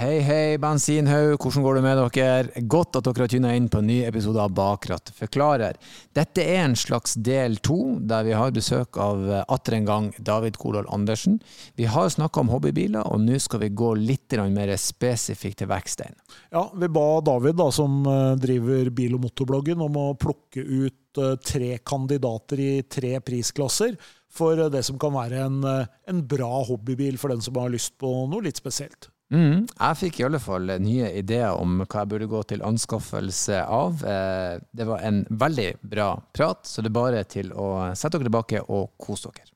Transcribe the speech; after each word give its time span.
Hei, 0.00 0.22
hei, 0.24 0.56
bensinhaug. 0.56 1.34
Hvordan 1.44 1.64
går 1.66 1.76
det 1.76 1.80
med 1.84 1.98
dere? 2.00 2.62
Godt 2.72 2.96
at 2.96 3.04
dere 3.04 3.26
har 3.26 3.28
tuna 3.28 3.50
inn 3.52 3.66
på 3.68 3.82
en 3.82 3.90
ny 3.90 3.98
episode 4.08 4.40
av 4.40 4.54
Bakratt 4.56 5.10
forklarer. 5.12 5.76
Dette 6.16 6.40
er 6.40 6.62
en 6.62 6.76
slags 6.78 7.18
del 7.20 7.58
to, 7.60 7.98
der 8.08 8.24
vi 8.24 8.32
har 8.32 8.54
besøk 8.56 8.96
av 8.96 9.26
eh, 9.28 9.42
atter 9.52 9.76
en 9.76 9.90
gang 9.90 10.08
David 10.16 10.56
Kolal 10.62 10.88
Andersen. 10.88 11.36
Vi 11.76 11.84
har 11.84 12.08
snakka 12.16 12.40
om 12.40 12.54
hobbybiler, 12.54 13.04
og 13.12 13.20
nå 13.26 13.36
skal 13.44 13.60
vi 13.66 13.70
gå 13.82 13.92
litt 14.00 14.38
mer 14.48 14.72
spesifikt 14.80 15.60
til 15.60 15.68
verkstedet. 15.68 16.16
Ja, 16.48 16.64
vi 16.72 16.88
ba 16.88 17.06
David, 17.20 17.60
da, 17.60 17.68
som 17.68 18.00
eh, 18.08 18.40
driver 18.40 18.88
bil- 18.88 19.20
og 19.20 19.26
motorbloggen, 19.28 19.84
om 19.84 20.00
å 20.00 20.08
plukke 20.16 20.64
ut 20.64 21.20
eh, 21.20 21.36
tre 21.44 21.74
kandidater 21.84 22.56
i 22.70 22.72
tre 22.88 23.18
prisklasser 23.20 24.00
for 24.32 24.64
det 24.72 24.86
som 24.88 24.96
kan 24.96 25.12
være 25.20 25.44
en, 25.44 25.62
en 26.08 26.26
bra 26.32 26.64
hobbybil 26.72 27.20
for 27.20 27.36
den 27.36 27.44
som 27.44 27.60
har 27.60 27.68
lyst 27.68 27.98
på 28.00 28.16
noe 28.32 28.48
litt 28.48 28.64
spesielt. 28.64 29.12
Mm, 29.30 29.68
jeg 29.68 29.98
fikk 30.00 30.18
i 30.18 30.24
alle 30.26 30.40
fall 30.42 30.72
nye 30.82 31.12
ideer 31.20 31.54
om 31.54 31.84
hva 31.84 32.02
jeg 32.02 32.10
burde 32.10 32.30
gå 32.32 32.40
til 32.50 32.64
anskaffelse 32.66 33.60
av. 33.62 34.02
Eh, 34.02 34.56
det 34.74 34.86
var 34.88 35.06
en 35.06 35.22
veldig 35.30 35.68
bra 35.86 36.10
prat, 36.34 36.66
så 36.66 36.82
det 36.82 36.90
er 36.90 36.98
bare 36.98 37.22
til 37.30 37.52
å 37.54 37.70
sette 37.94 38.18
dere 38.18 38.26
tilbake 38.26 38.64
og 38.66 38.90
kose 38.98 39.30
dere. 39.30 39.54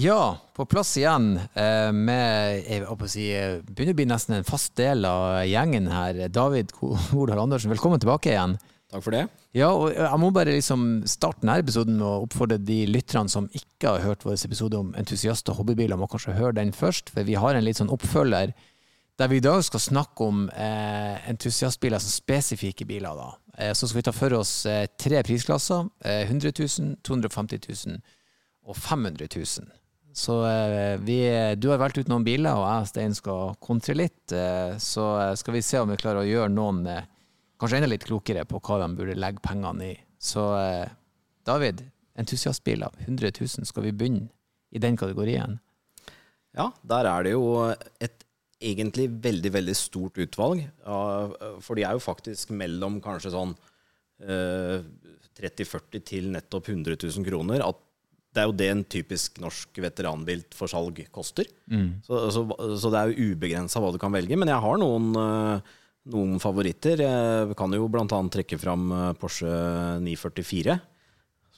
Ja, 0.00 0.38
på 0.56 0.64
plass 0.64 0.94
igjen 0.96 1.34
eh, 1.36 1.90
med 1.92 2.62
jeg 2.64 2.86
å 2.88 3.08
si, 3.10 3.24
begynner 3.68 3.92
å 3.92 3.98
bli 3.98 4.06
nesten 4.08 4.38
en 4.38 4.46
fast 4.48 4.72
del 4.78 5.04
av 5.04 5.42
gjengen 5.44 5.90
her. 5.92 6.22
David 6.32 6.70
Odal 6.80 7.42
Andersen, 7.42 7.68
velkommen 7.68 8.00
tilbake 8.00 8.30
igjen. 8.30 8.54
Takk 8.88 9.04
for 9.04 9.12
det. 9.12 9.26
Ja, 9.52 9.68
og 9.74 9.90
Jeg 9.92 10.20
må 10.22 10.30
bare 10.32 10.54
liksom 10.54 11.02
starte 11.10 11.42
denne 11.42 11.58
episoden 11.60 11.98
med 11.98 12.06
å 12.06 12.22
oppfordre 12.24 12.56
de 12.56 12.78
lytterne 12.88 13.28
som 13.28 13.50
ikke 13.52 13.90
har 13.90 14.06
hørt 14.06 14.24
vår 14.24 14.38
episode 14.46 14.78
om 14.78 14.94
entusiast- 14.96 15.50
og 15.52 15.58
hobbybiler, 15.58 16.00
må 16.00 16.08
kanskje 16.08 16.38
høre 16.38 16.56
den 16.56 16.72
først. 16.72 17.12
For 17.12 17.28
vi 17.28 17.36
har 17.36 17.58
en 17.58 17.66
litt 17.66 17.82
sånn 17.82 17.92
oppfølger 17.92 18.54
der 19.20 19.28
vi 19.28 19.42
i 19.42 19.44
dag 19.44 19.60
skal 19.66 19.84
snakke 19.84 20.30
om 20.30 20.46
eh, 20.54 21.28
entusiastbiler, 21.28 21.98
altså 21.98 22.14
spesifikke 22.14 22.88
biler. 22.88 23.20
da. 23.20 23.28
Eh, 23.58 23.74
så 23.76 23.84
skal 23.84 24.00
vi 24.00 24.06
ta 24.08 24.16
for 24.16 24.38
oss 24.38 24.54
eh, 24.64 24.86
tre 24.96 25.20
prisklasser. 25.28 25.92
100 26.08 26.56
000, 26.56 26.96
250 27.04 27.68
000 27.68 28.00
og 28.64 28.80
500 28.80 29.28
000. 29.36 29.76
Så 30.12 30.46
eh, 30.46 30.98
vi, 30.98 31.18
du 31.56 31.68
har 31.70 31.78
valgt 31.78 31.98
ut 32.00 32.08
noen 32.10 32.24
biler, 32.26 32.56
og 32.58 32.66
jeg 32.66 32.82
og 32.82 32.88
Stein 32.90 33.16
skal 33.16 33.54
kontre 33.62 33.94
litt. 33.94 34.32
Eh, 34.34 34.74
så 34.82 35.06
eh, 35.20 35.34
skal 35.38 35.56
vi 35.56 35.62
se 35.64 35.80
om 35.80 35.90
vi 35.90 35.98
klarer 36.00 36.24
å 36.24 36.28
gjøre 36.28 36.52
noen 36.52 36.82
kanskje 37.60 37.80
enda 37.80 37.90
litt 37.92 38.06
klokere 38.08 38.46
på 38.48 38.60
hva 38.64 38.80
de 38.82 38.88
burde 38.98 39.18
legge 39.18 39.42
pengene 39.44 39.92
i. 39.92 39.96
Så 40.20 40.42
David, 41.46 41.82
entusiastbiler, 42.18 42.92
100 43.04 43.32
000, 43.36 43.68
skal 43.68 43.84
vi 43.86 43.92
begynne 43.96 44.28
i 44.72 44.80
den 44.80 44.96
kategorien? 45.00 45.58
Ja, 46.56 46.70
der 46.82 47.08
er 47.08 47.24
det 47.24 47.34
jo 47.34 47.44
et 48.00 48.24
egentlig 48.60 49.06
veldig, 49.22 49.52
veldig 49.54 49.76
stort 49.76 50.20
utvalg. 50.20 50.64
For 50.84 51.76
de 51.76 51.84
er 51.84 51.96
jo 51.96 52.02
faktisk 52.04 52.52
mellom 52.56 52.98
kanskje 53.04 53.32
sånn 53.36 53.54
30-40 54.20 56.04
til 56.08 56.28
nettopp 56.32 56.72
100 56.72 56.96
000 56.96 57.28
kroner. 57.28 57.64
At 57.64 57.80
det 58.30 58.42
er 58.42 58.46
jo 58.46 58.54
det 58.54 58.68
en 58.70 58.84
typisk 58.86 59.40
norsk 59.42 59.80
veteranbil 59.82 60.44
for 60.54 60.70
salg 60.70 61.00
koster. 61.14 61.48
Mm. 61.66 61.98
Så, 62.06 62.22
så, 62.34 62.44
så, 62.78 62.92
det 62.92 63.00
er 63.00 63.10
jo 63.10 63.32
ubegrensa 63.32 63.82
hva 63.82 63.90
du 63.90 63.98
kan 64.02 64.14
velge. 64.14 64.38
Men 64.38 64.52
jeg 64.52 64.62
har 64.62 64.78
noen, 64.78 65.08
eh, 65.18 65.72
noen 66.14 66.38
favoritter. 66.42 67.02
Jeg 67.02 67.58
kan 67.58 67.74
jo 67.74 67.88
bl.a. 67.90 68.06
trekke 68.06 68.60
fram 68.60 68.86
eh, 68.94 69.10
Porsche 69.18 69.50
944. 70.06 70.78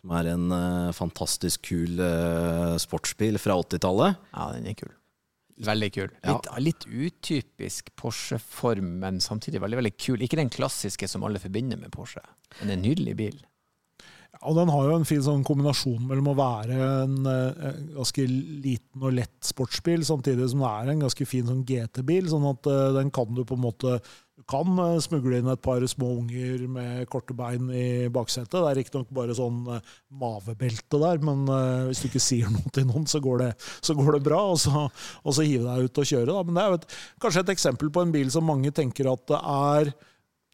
Som 0.03 0.17
er 0.19 0.33
en 0.33 0.49
uh, 0.51 0.89
fantastisk 0.97 1.69
kul 1.69 2.01
sportsbil 2.83 3.37
fra 3.39 3.55
80-tallet. 3.61 4.19
Ja, 4.33 4.49
den 4.57 4.67
er 4.73 4.75
kul. 4.81 4.91
Veldig 5.63 5.91
kul. 5.95 6.09
Litt, 6.27 6.49
ja. 6.49 6.57
litt 6.59 6.87
utypisk 6.89 7.93
Porsche-form, 8.01 8.97
men 9.05 9.21
samtidig 9.23 9.61
veldig 9.63 9.79
veldig 9.79 9.95
kul. 9.95 10.25
Ikke 10.25 10.41
den 10.41 10.51
klassiske 10.51 11.07
som 11.07 11.23
alle 11.23 11.39
forbinder 11.39 11.79
med 11.79 11.93
Porsche, 11.95 12.25
men 12.59 12.75
en 12.75 12.83
nydelig 12.83 13.15
bil. 13.21 13.39
Og 14.41 14.57
den 14.57 14.71
har 14.73 14.87
jo 14.89 14.97
en 14.97 15.07
fin 15.07 15.21
sånn 15.23 15.45
kombinasjon 15.47 16.07
mellom 16.09 16.33
å 16.33 16.39
være 16.39 16.77
en, 17.05 17.19
en 17.21 17.29
eh, 17.31 17.81
ganske 17.99 18.25
liten 18.27 19.05
og 19.05 19.15
lett 19.15 19.45
sportsbil, 19.45 20.03
samtidig 20.09 20.49
som 20.51 20.65
det 20.65 20.71
er 20.71 20.91
en 20.91 21.03
ganske 21.05 21.27
fin 21.29 21.45
sånn 21.47 21.63
GT-bil. 21.69 22.31
Sånn 22.31 22.47
at 22.49 22.67
uh, 22.71 22.89
den 22.97 23.13
kan 23.15 23.29
du 23.37 23.45
på 23.47 23.59
en 23.59 23.63
måte 23.63 23.99
du 24.33 24.43
kan 24.49 24.73
uh, 24.81 24.97
smugle 25.05 25.39
inn 25.39 25.51
et 25.53 25.63
par 25.63 25.85
små 25.87 26.15
unger 26.17 26.65
med 26.65 27.05
korte 27.13 27.37
bein 27.39 27.69
i 27.77 28.09
baksetet. 28.13 28.57
Det 28.57 28.71
er 28.71 28.81
riktignok 28.81 29.13
bare 29.15 29.37
sånn 29.37 29.61
mavebelte 30.19 31.03
der, 31.05 31.21
men 31.23 31.45
hvis 31.91 32.01
du 32.03 32.09
ikke 32.09 32.25
sier 32.25 32.51
noe 32.55 32.73
til 32.75 32.89
noen, 32.89 33.05
så 33.07 33.21
går 33.23 33.45
det, 33.45 33.51
så 33.85 33.95
går 33.99 34.17
det 34.17 34.23
bra. 34.31 34.41
Og 34.57 34.59
så, 34.65 34.89
og 34.89 35.37
så 35.37 35.45
hive 35.47 35.69
deg 35.69 35.93
ut 35.93 36.03
og 36.03 36.09
kjøre. 36.09 36.33
Da. 36.33 36.47
Men 36.49 36.57
det 36.57 36.65
er 36.65 36.75
jo 36.75 36.81
kanskje 37.27 37.45
et 37.45 37.55
eksempel 37.55 37.93
på 37.93 38.03
en 38.03 38.17
bil 38.17 38.33
som 38.33 38.49
mange 38.49 38.73
tenker 38.75 39.13
at 39.13 39.29
det 39.29 39.45
er 39.45 39.93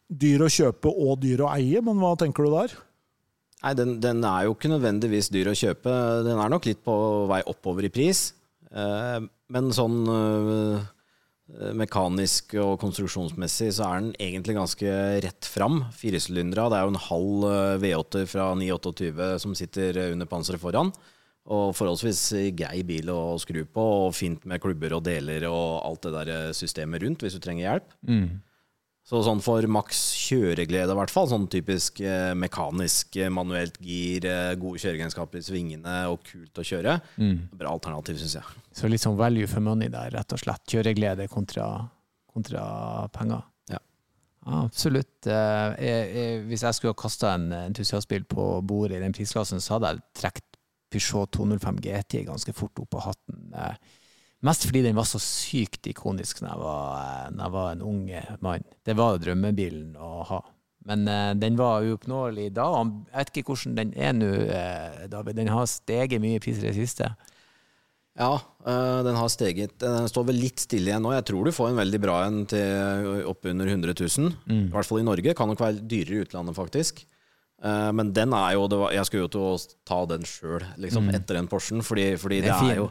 dyr 0.08 0.44
å 0.44 0.52
kjøpe 0.52 0.92
og 0.92 1.22
dyr 1.22 1.46
å 1.46 1.54
eie, 1.54 1.80
men 1.84 2.02
hva 2.02 2.12
tenker 2.18 2.44
du 2.44 2.52
der? 2.58 2.76
Nei, 3.58 3.72
den, 3.74 3.96
den, 4.02 4.22
er 4.22 4.46
jo 4.46 4.54
ikke 4.54 4.70
nødvendigvis 4.70 5.32
dyr 5.34 5.50
å 5.50 5.56
kjøpe. 5.58 5.94
Den 6.26 6.38
er 6.38 6.52
nok 6.52 6.68
litt 6.68 6.84
på 6.86 6.94
vei 7.30 7.40
oppover 7.50 7.88
i 7.88 7.92
pris. 7.92 8.28
Eh, 8.70 9.18
men 9.54 9.70
sånn 9.74 9.98
eh, 10.12 10.86
mekanisk 11.74 12.54
og 12.60 12.76
konstruksjonsmessig 12.82 13.72
så 13.74 13.88
er 13.88 14.02
den 14.02 14.10
egentlig 14.28 14.58
ganske 14.60 14.94
rett 15.26 15.50
fram. 15.50 15.82
Firesylindra. 15.96 16.68
Det 16.70 16.78
er 16.78 16.86
jo 16.86 16.94
en 16.94 17.04
halv 17.08 17.46
eh, 17.50 17.76
V8 17.82 18.26
fra 18.30 18.50
928 18.60 19.30
som 19.42 19.58
sitter 19.58 20.04
under 20.12 20.30
panseret 20.30 20.62
foran. 20.62 20.94
Og 21.48 21.72
forholdsvis 21.74 22.22
grei 22.54 22.82
bil 22.84 23.08
å 23.10 23.38
skru 23.40 23.62
på, 23.64 23.84
og 24.04 24.12
fint 24.14 24.42
med 24.46 24.60
klubber 24.60 24.98
og 24.98 25.06
deler 25.06 25.46
og 25.48 25.80
alt 25.80 26.04
det 26.04 26.12
der 26.12 26.52
systemet 26.54 27.00
rundt 27.02 27.24
hvis 27.24 27.38
du 27.38 27.42
trenger 27.42 27.64
hjelp. 27.64 27.94
Mm. 28.04 28.26
Så 29.08 29.22
sånn 29.24 29.38
for 29.40 29.64
maks 29.72 29.98
kjøreglede, 30.20 30.92
i 30.92 30.96
hvert 30.98 31.12
fall. 31.12 31.28
Sånn 31.30 31.46
typisk 31.48 32.02
eh, 32.04 32.34
mekanisk, 32.36 33.16
eh, 33.16 33.30
manuelt 33.32 33.78
gir, 33.80 34.26
eh, 34.28 34.52
gode 34.60 34.82
kjøregenskaper 34.82 35.40
i 35.40 35.46
svingene 35.46 35.94
og 36.12 36.20
kult 36.28 36.60
å 36.60 36.64
kjøre. 36.70 36.98
Mm. 37.16 37.38
Bra 37.56 37.72
alternativ, 37.72 38.18
syns 38.20 38.36
jeg. 38.36 38.58
Så 38.76 38.90
litt 38.92 39.00
sånn 39.00 39.16
value 39.16 39.48
for 39.48 39.64
money 39.64 39.88
der, 39.92 40.12
rett 40.12 40.34
og 40.36 40.42
slett. 40.42 40.60
Kjøreglede 40.68 41.24
kontra, 41.32 41.70
kontra 42.28 42.66
penger. 43.16 43.46
Ja. 43.72 43.80
ja 43.80 44.60
absolutt. 44.66 45.16
Eh, 45.24 45.88
jeg, 45.88 46.04
jeg, 46.12 46.44
hvis 46.50 46.66
jeg 46.68 46.76
skulle 46.76 46.92
ha 46.92 47.00
kasta 47.00 47.32
en 47.38 47.48
entusiastbil 47.62 48.28
på 48.28 48.50
bordet 48.60 49.00
i 49.00 49.06
den 49.06 49.16
prisklassen, 49.16 49.64
så 49.64 49.78
hadde 49.78 49.94
jeg 49.94 50.04
trukket 50.20 50.44
Peugeot 50.92 51.32
205 51.36 51.80
GT 51.84 52.22
ganske 52.28 52.52
fort 52.56 52.80
opp 52.80 52.92
på 52.92 53.00
hatten. 53.08 53.56
Eh, 53.56 53.96
Mest 54.46 54.68
fordi 54.68 54.84
den 54.84 54.94
var 54.94 55.06
så 55.08 55.18
sykt 55.18 55.88
ikonisk 55.90 56.44
da 56.44 56.52
jeg 56.52 56.60
var, 56.62 57.32
når 57.34 57.42
jeg 57.42 57.54
var 57.56 57.72
en 57.72 57.82
ung 57.82 58.04
mann. 58.44 58.66
Det 58.86 58.94
var 58.98 59.18
drømmebilen 59.18 59.96
å 59.98 60.12
ha. 60.28 60.44
Men 60.88 61.08
uh, 61.10 61.32
den 61.36 61.58
var 61.58 61.84
uoppnåelig 61.84 62.52
da. 62.56 62.68
Jeg 63.10 63.16
vet 63.18 63.32
ikke 63.32 63.52
hvordan 63.52 63.74
den 63.80 63.90
er 63.98 64.14
nå, 64.16 64.30
uh, 64.48 65.02
David. 65.10 65.40
Den 65.40 65.50
har 65.52 65.66
steget 65.70 66.22
mye 66.22 66.40
pris 66.42 66.60
i 66.62 66.68
det 66.68 66.76
siste. 66.78 67.10
Ja, 68.18 68.32
uh, 68.38 69.00
den 69.06 69.18
har 69.18 69.28
steget. 69.32 69.76
Den 69.82 70.08
står 70.10 70.30
vel 70.30 70.40
litt 70.40 70.62
stille 70.62 70.92
igjen 70.92 71.04
nå. 71.04 71.12
Jeg 71.18 71.26
tror 71.28 71.44
du 71.50 71.54
får 71.54 71.72
en 71.72 71.82
veldig 71.82 72.00
bra 72.02 72.22
en 72.28 72.40
til 72.50 73.26
oppunder 73.28 73.68
100 73.74 73.98
000. 74.00 74.32
Mm. 74.46 74.64
I 74.70 74.74
hvert 74.76 74.90
fall 74.90 75.02
i 75.02 75.08
Norge. 75.10 75.36
Kan 75.38 75.52
nok 75.52 75.66
være 75.66 75.82
dyrere 75.82 76.20
i 76.20 76.26
utlandet, 76.26 76.56
faktisk. 76.58 77.04
men 77.58 78.12
den 78.14 78.32
er 78.38 78.52
jo 78.54 78.68
var, 78.70 78.92
Jeg 78.94 79.06
skulle 79.06 79.24
jo 79.24 79.30
til 79.34 79.44
å 79.48 79.54
ta 79.84 79.96
den 80.06 80.22
sjøl, 80.22 80.62
liksom, 80.78 81.08
mm. 81.08 81.14
etter 81.18 81.34
den 81.34 81.48
Porschen, 81.50 81.82
fordi, 81.82 82.12
fordi 82.14 82.38
det, 82.44 82.52
er, 82.54 82.60
det 82.62 82.76
er 82.76 82.82
jo 82.84 82.90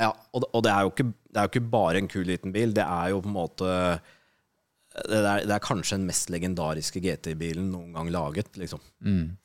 ja, 0.00 0.08
og, 0.32 0.46
og 0.48 0.64
det, 0.64 0.72
er 0.72 0.88
ikke, 0.88 1.10
det, 1.12 1.36
er 1.36 1.44
jo 1.44 1.52
ikke, 1.52 1.68
bare 1.72 2.00
en 2.00 2.08
kul 2.10 2.26
liten 2.28 2.54
bil. 2.54 2.72
Det 2.76 2.86
er 2.86 3.12
jo 3.12 3.20
på 3.20 3.30
en 3.30 3.36
måte 3.36 3.68
Det 4.94 5.20
er, 5.20 5.44
det 5.46 5.54
er 5.54 5.62
kanskje 5.62 6.00
den 6.00 6.08
mest 6.08 6.32
legendariske 6.32 7.02
GT-bilen 7.04 7.70
noen 7.70 7.92
gang 7.94 8.10
laget, 8.10 8.56
liksom. 8.58 8.82
Mm. 9.04 9.36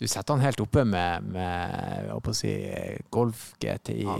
Du 0.00 0.06
setter 0.08 0.32
den 0.32 0.44
helt 0.46 0.60
oppe 0.64 0.84
med, 0.88 1.26
med 1.36 2.10
å 2.12 2.34
si, 2.36 2.52
Golf 3.12 3.50
GTI? 3.60 4.02
Ja, 4.06 4.16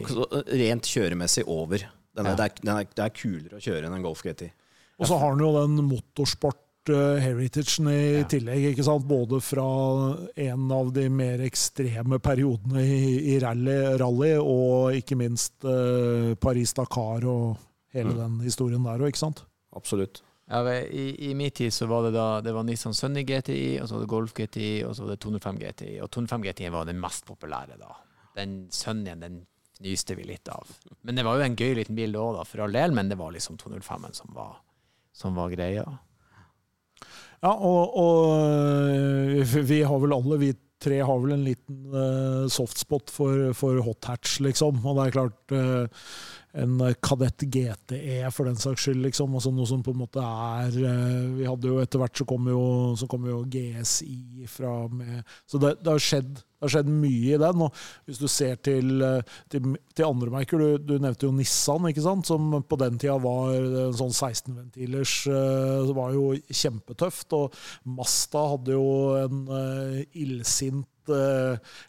rent 0.61 0.89
kjøremessig 0.89 1.47
over. 1.49 1.87
Den 2.17 2.27
er, 2.27 2.35
ja. 2.35 2.37
det, 2.37 2.49
er, 2.69 2.89
det, 2.91 3.05
er, 3.05 3.15
kulere 3.17 3.61
å 3.61 3.65
kjøre 3.65 3.89
enn 3.89 3.97
en 3.97 4.05
Golf 4.05 4.21
GTI. 4.25 4.51
Og 5.01 5.09
så 5.09 5.17
har 5.17 5.33
den 5.33 5.47
jo 5.47 5.55
den 5.57 5.87
motorsport 5.89 6.61
heritagen 6.89 7.89
i 7.93 8.21
ja. 8.21 8.29
tillegg. 8.29 8.71
ikke 8.71 8.87
sant? 8.87 9.05
Både 9.09 9.41
fra 9.45 9.67
en 10.35 10.73
av 10.73 10.93
de 10.95 11.09
mer 11.13 11.43
ekstreme 11.45 12.19
periodene 12.23 12.85
i, 12.85 13.35
i 13.35 13.39
rally, 13.43 13.77
rally, 14.01 14.33
og 14.41 14.97
ikke 14.97 15.19
minst 15.21 15.67
uh, 15.67 16.33
Paris-Dakar 16.41 17.27
og 17.29 17.61
hele 17.93 18.15
mm. 18.15 18.19
den 18.23 18.41
historien 18.47 18.85
der 18.87 19.03
òg, 19.03 19.13
ikke 19.13 19.25
sant? 19.27 19.45
Absolutt. 19.77 20.23
Ja, 20.51 20.65
i, 20.83 21.13
I 21.31 21.35
min 21.39 21.53
tid 21.55 21.71
så 21.71 21.87
var 21.87 22.09
det 22.09 22.17
da 22.17 22.41
det 22.43 22.55
var 22.57 22.65
Nissan 22.67 22.97
Sunny 22.97 23.23
GTI, 23.23 23.79
og 23.83 23.87
så 23.87 23.95
var 23.95 24.03
det 24.03 24.11
Golf 24.11 24.35
GTI, 24.35 24.73
og 24.87 24.97
så 24.97 25.05
var 25.05 25.15
det 25.15 25.21
205 25.23 25.61
GTI. 25.61 25.93
Og 26.03 26.11
205 26.11 26.49
GTI 26.49 26.73
var 26.75 26.89
den 26.89 26.99
mest 27.03 27.27
populære 27.29 27.79
da. 27.79 27.93
Den 28.35 28.65
Sunnyen 28.75 29.23
den 29.23 29.45
nyste 29.85 30.17
vi 30.19 30.27
litt 30.27 30.51
av. 30.53 30.67
Men 31.07 31.17
det 31.17 31.25
var 31.25 31.39
jo 31.39 31.47
en 31.47 31.57
gøy 31.57 31.77
liten 31.79 31.97
bil 31.97 32.13
da, 32.17 32.43
for 32.49 32.65
all 32.65 32.75
del, 32.75 32.93
men 32.97 33.09
det 33.09 33.19
var 33.21 33.31
liksom 33.35 33.61
205-en 33.63 34.17
som 34.17 34.35
var 34.35 34.59
som 35.13 35.35
var 35.35 35.51
greia. 35.53 35.85
Ja, 37.41 37.55
og, 37.57 37.95
og 37.97 38.91
øh, 38.93 39.55
vi 39.69 39.81
har 39.81 40.03
vel 40.03 40.13
alle, 40.13 40.41
vi 40.43 40.51
tre 40.81 41.01
har 41.05 41.21
vel 41.21 41.35
en 41.37 41.45
liten 41.45 41.81
uh, 41.93 42.47
softspot 42.53 43.13
for, 43.13 43.51
for 43.57 43.81
hot 43.85 44.09
hatch, 44.09 44.41
liksom. 44.45 44.81
Og 44.85 44.97
det 44.97 45.07
er 45.07 45.17
klart 45.17 45.53
uh, 45.53 46.07
en 46.53 46.81
kadett 47.03 47.45
GTE 47.47 48.31
for 48.35 48.49
den 48.49 48.59
saks 48.59 48.87
skyld, 48.87 49.03
liksom. 49.07 49.35
Altså 49.39 49.53
noe 49.55 49.69
som 49.71 49.85
på 49.87 49.95
en 49.95 50.01
måte 50.03 50.23
er 50.25 50.75
uh, 50.83 51.31
Vi 51.39 51.47
hadde 51.47 51.71
jo 51.71 51.81
etter 51.83 52.03
hvert 52.03 52.19
så 52.19 52.27
kom 52.29 52.49
jo, 52.51 52.63
så 52.99 53.07
kom 53.11 53.27
jo 53.31 53.43
GSI 53.51 54.49
fra 54.51 54.75
med 54.91 55.21
Så 55.47 55.61
det, 55.63 55.77
det 55.85 55.93
har 55.95 56.09
skjedd 56.11 56.39
det 56.61 56.67
har 56.67 56.73
skjedd 56.75 56.89
mye 56.93 57.29
i 57.33 57.37
den. 57.41 57.63
og 57.65 57.77
Hvis 58.05 58.19
du 58.21 58.27
ser 58.29 58.59
til, 58.61 59.01
til, 59.49 59.69
til 59.97 60.05
andre 60.05 60.29
merker, 60.35 60.61
du, 60.61 60.75
du, 60.85 60.99
nevnte 61.01 61.25
jo 61.25 61.33
Nissan, 61.33 61.87
ikke 61.89 62.05
sant? 62.05 62.29
som 62.29 62.51
på 62.69 62.77
den 62.83 62.99
tida 63.01 63.15
var 63.17 63.55
en 63.57 63.97
sånn 63.97 64.13
16-ventilers 64.13 65.15
Det 65.25 65.95
var 65.97 66.13
jo 66.13 66.35
kjempetøft. 66.37 67.33
Og 67.33 67.57
Masta 67.97 68.45
hadde 68.53 68.77
jo 68.77 68.91
en 69.23 69.41
illsint 70.13 70.85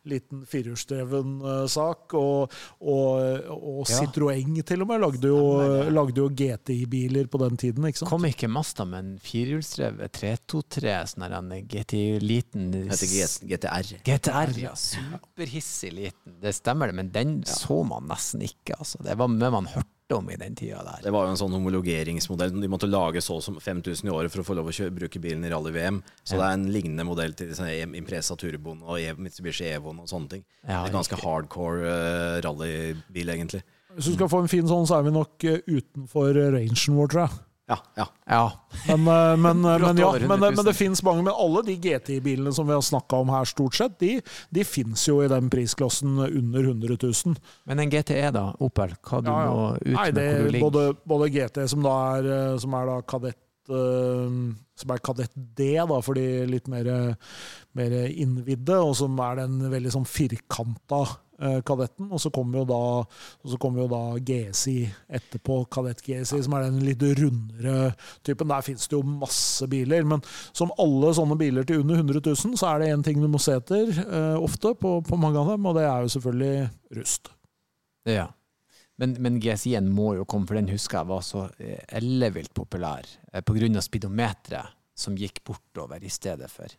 liten 0.08 0.46
firehjulsdreven 0.48 1.36
uh, 1.44 1.66
sak. 1.68 2.16
Og, 2.18 2.54
og, 2.80 3.50
og 3.52 3.84
ja. 3.90 4.00
Citroën 4.00 4.62
til 4.68 4.86
og 4.86 4.92
med 4.92 5.04
lagde 5.04 5.32
jo, 5.32 5.42
lagde 5.92 6.24
jo 6.24 6.30
GTI-biler 6.30 7.30
på 7.32 7.42
den 7.44 7.60
tiden. 7.62 7.86
ikke 7.88 8.04
sant? 8.04 8.12
Kom 8.12 8.28
ikke 8.30 8.50
Masta 8.52 8.86
med 8.88 9.06
en 9.06 9.14
firehjulsdrevet 9.22 10.16
323, 10.18 10.98
sånn 11.14 11.28
en 11.30 11.54
GTI-liten 11.72 12.70
GTR. 12.92 13.96
GTR, 14.08 14.54
ja. 14.60 14.76
Superhissig 14.78 15.94
liten. 15.96 16.40
Det 16.42 16.54
stemmer 16.56 16.92
det, 16.92 17.00
men 17.02 17.12
den 17.14 17.40
ja. 17.46 17.56
så 17.56 17.82
man 17.88 18.08
nesten 18.12 18.46
ikke. 18.46 18.78
altså. 18.78 19.02
Det 19.06 19.18
var 19.20 19.32
med 19.32 19.52
man 19.52 19.70
hørte 19.72 20.01
om 20.16 20.30
i 20.32 20.38
den 20.40 20.56
tida 20.58 20.82
der. 20.86 21.02
Det 21.06 21.14
var 21.14 21.28
jo 21.28 21.34
en 21.34 21.40
sånn 21.40 21.54
homologeringsmodell. 21.56 22.54
De 22.62 22.70
måtte 22.72 22.90
lage 22.90 23.24
så 23.24 23.40
som 23.44 23.60
5000 23.62 24.10
i 24.10 24.14
året 24.14 24.34
for 24.34 24.44
å 24.44 24.48
få 24.48 24.58
lov 24.58 24.72
å 24.72 24.76
kjøre, 24.76 24.94
bruke 24.96 25.22
bilen 25.24 25.46
i 25.48 25.52
rally-VM. 25.54 26.02
Så 26.24 26.36
ja. 26.36 26.42
det 26.42 26.48
er 26.48 26.58
en 26.58 26.66
lignende 26.74 27.06
modell 27.08 27.36
til 27.38 27.54
sånn 27.58 27.96
Impresa 28.00 28.38
Turboen 28.40 28.82
og 28.86 29.00
e- 29.02 29.18
Mitsubishi 29.18 29.70
Evoen 29.72 30.02
og 30.04 30.10
sånne 30.12 30.36
ting. 30.36 30.48
Ja, 30.64 30.82
det 30.82 30.92
er 30.92 30.98
ganske 30.98 31.22
hardcore 31.22 31.86
uh, 31.86 32.40
rallybil, 32.46 33.36
egentlig. 33.36 33.64
Hvis 33.96 34.12
du 34.12 34.16
skal 34.16 34.32
få 34.32 34.44
en 34.44 34.52
fin 34.52 34.68
sånn, 34.68 34.88
så 34.88 35.00
er 35.00 35.08
vi 35.08 35.16
nok 35.16 35.48
uh, 35.48 35.58
utenfor 35.68 36.38
rangen 36.58 37.00
vår, 37.00 37.12
tror 37.12 37.26
jeg. 37.26 37.40
Ja. 37.72 37.78
ja. 37.96 38.08
ja. 38.26 38.52
Men, 38.88 39.08
eh, 39.08 39.38
men, 39.38 39.66
eh, 39.66 39.80
men, 39.80 39.98
ja, 39.98 40.12
men, 40.28 40.40
men 40.40 40.66
det 40.66 40.74
fins 40.76 41.04
mange. 41.04 41.24
Men 41.24 41.34
alle 41.34 41.64
de 41.70 41.78
GTI-bilene 41.80 42.52
som 42.56 42.68
vi 42.68 42.76
har 42.76 42.84
snakka 42.84 43.22
om 43.24 43.32
her, 43.32 43.48
stort 43.48 43.78
sett, 43.78 43.96
de, 44.02 44.18
de 44.52 44.66
fins 44.68 45.06
jo 45.08 45.22
i 45.24 45.30
den 45.32 45.48
prisklassen 45.54 46.20
under 46.28 46.68
100 46.74 46.98
000. 46.98 47.38
Men 47.70 47.84
en 47.84 47.94
GTE, 47.94 48.26
da? 48.36 48.50
Opel? 48.60 48.98
Hva 49.08 49.22
du 49.24 49.32
ja, 49.32 49.38
ja. 49.46 49.54
må 49.56 49.70
ut 49.78 49.96
Nei, 49.96 50.10
det, 50.12 50.26
med 50.26 50.34
hvor 50.34 50.44
du 50.44 50.58
ligger? 50.58 50.68
Både, 50.68 51.00
både 51.14 51.32
GT, 51.38 51.64
som 51.72 51.88
da 51.88 51.96
er, 52.18 52.30
eh, 52.36 52.60
som 52.66 52.78
er 52.80 52.92
da 52.92 53.00
kadett 53.16 53.40
som 53.72 54.90
er 54.92 55.00
kadett 55.06 55.32
D, 55.38 55.68
da, 55.78 56.00
for 56.04 56.18
de 56.18 56.24
litt 56.50 56.66
mer, 56.68 56.90
mer 57.78 57.94
innvidde, 58.10 58.76
og 58.84 58.98
som 59.00 59.16
er 59.24 59.38
den 59.38 59.62
veldig 59.72 59.94
sånn 59.94 60.08
firkanta 60.10 61.06
Eh, 61.06 61.31
kadetten. 61.66 62.10
Og 62.12 62.22
så 62.22 62.32
kommer 62.34 62.62
jo 62.62 62.66
da, 62.70 62.82
kommer 63.62 63.84
jo 63.84 63.88
da 63.92 64.02
GSI 64.28 64.76
etterpå, 65.20 65.62
kadett 65.74 66.04
GSI, 66.06 66.42
som 66.46 66.58
er 66.58 66.68
den 66.68 66.82
litt 66.86 67.04
rundere 67.20 67.92
typen. 68.26 68.52
Der 68.52 68.66
finnes 68.66 68.88
det 68.88 68.98
jo 68.98 69.04
masse 69.06 69.68
biler. 69.72 70.06
Men 70.08 70.24
som 70.52 70.74
alle 70.82 71.14
sånne 71.18 71.38
biler 71.40 71.68
til 71.68 71.84
under 71.84 72.02
100 72.02 72.24
000, 72.26 72.58
så 72.60 72.74
er 72.74 72.82
det 72.82 72.92
én 72.94 73.06
ting 73.06 73.22
du 73.22 73.30
må 73.32 73.42
se 73.42 73.56
etter 73.58 73.90
uh, 74.02 74.38
ofte 74.42 74.76
på, 74.78 74.98
på, 75.08 75.20
mange 75.20 75.40
av 75.42 75.54
dem, 75.54 75.66
og 75.66 75.78
det 75.78 75.88
er 75.88 76.06
jo 76.06 76.14
selvfølgelig 76.16 76.70
rust. 76.98 77.32
Ja. 78.10 78.28
Men, 79.02 79.16
men 79.24 79.40
GSI-en 79.42 79.90
må 79.90 80.14
jo 80.18 80.28
komme, 80.30 80.48
for 80.50 80.60
den 80.60 80.70
husker 80.70 81.02
jeg 81.02 81.10
var 81.10 81.24
så 81.26 81.48
eh, 81.62 81.80
ellevilt 81.98 82.54
populær 82.54 83.08
eh, 83.32 83.42
pga. 83.42 83.82
speedometeret 83.82 84.78
som 84.98 85.18
gikk 85.18 85.42
bortover 85.48 86.04
i 86.04 86.12
stedet 86.12 86.50
for. 86.52 86.70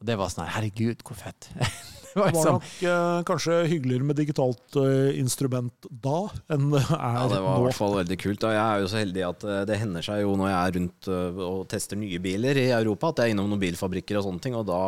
Og 0.00 0.06
det 0.08 0.16
var 0.18 0.30
sånn 0.32 0.46
her, 0.46 0.56
herregud, 0.56 1.04
hvor 1.06 1.18
fett. 1.18 1.50
det 2.14 2.20
var, 2.20 2.32
var 2.34 2.52
nok 2.56 2.68
eh, 2.82 3.20
kanskje 3.28 3.60
hyggeligere 3.70 4.08
med 4.08 4.18
digitalt 4.20 4.78
eh, 4.80 5.18
instrument 5.20 5.88
da 5.90 6.20
enn 6.54 6.68
det 6.72 6.82
er 6.82 6.90
nå. 6.90 7.22
Ja, 7.22 7.24
det 7.32 7.40
var 7.44 7.60
i 7.60 7.64
hvert 7.68 7.78
fall 7.78 7.96
veldig 8.00 8.20
kult. 8.22 8.46
Og 8.48 8.54
jeg 8.56 8.64
er 8.64 8.84
jo 8.84 8.90
så 8.92 9.00
heldig 9.02 9.24
at 9.28 9.48
eh, 9.48 9.64
det 9.68 9.80
hender 9.82 10.06
seg 10.08 10.22
jo 10.24 10.36
når 10.38 10.52
jeg 10.52 10.58
er 10.58 10.76
rundt 10.78 11.10
uh, 11.12 11.42
og 11.48 11.64
tester 11.72 12.00
nye 12.00 12.20
biler 12.22 12.60
i 12.60 12.68
Europa, 12.76 13.12
at 13.12 13.22
jeg 13.22 13.32
er 13.32 13.36
innom 13.36 13.50
noen 13.52 13.62
bilfabrikker 13.62 14.20
og 14.20 14.28
sånne 14.28 14.44
ting. 14.44 14.56
og 14.58 14.68
da 14.68 14.80